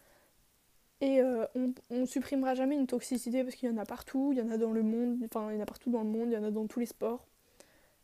Et 1.01 1.19
euh, 1.21 1.45
on, 1.55 1.73
on 1.89 2.05
supprimera 2.05 2.55
jamais 2.55 2.75
une 2.75 2.88
toxicité 2.88 3.43
parce 3.43 3.55
qu'il 3.55 3.69
y 3.69 3.71
en 3.71 3.77
a 3.77 3.85
partout, 3.85 4.29
il 4.31 4.39
y 4.39 4.41
en 4.41 4.49
a 4.49 4.57
dans 4.57 4.71
le 4.71 4.81
monde, 4.81 5.17
enfin 5.25 5.51
il 5.51 5.55
y 5.55 5.59
en 5.59 5.63
a 5.63 5.65
partout 5.65 5.89
dans 5.89 6.03
le 6.03 6.09
monde, 6.09 6.29
il 6.29 6.33
y 6.33 6.38
en 6.38 6.43
a 6.43 6.51
dans 6.51 6.67
tous 6.67 6.79
les 6.79 6.85
sports. 6.85 7.27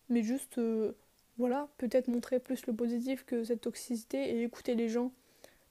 Mais 0.09 0.23
juste, 0.23 0.57
euh, 0.57 0.93
voilà, 1.37 1.69
peut-être 1.77 2.09
montrer 2.09 2.39
plus 2.39 2.65
le 2.67 2.73
positif 2.73 3.23
que 3.25 3.43
cette 3.43 3.61
toxicité 3.61 4.37
et 4.37 4.43
écouter 4.43 4.75
les 4.75 4.89
gens, 4.89 5.11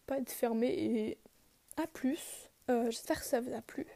pas 0.06 0.18
être 0.18 0.30
fermé 0.30 0.68
et 0.68 1.18
plus. 1.86 2.50
Euh, 2.70 2.86
j'espère 2.86 3.20
que 3.20 3.26
ça 3.26 3.40
vous 3.40 3.52
a 3.54 3.62
plu. 3.62 3.86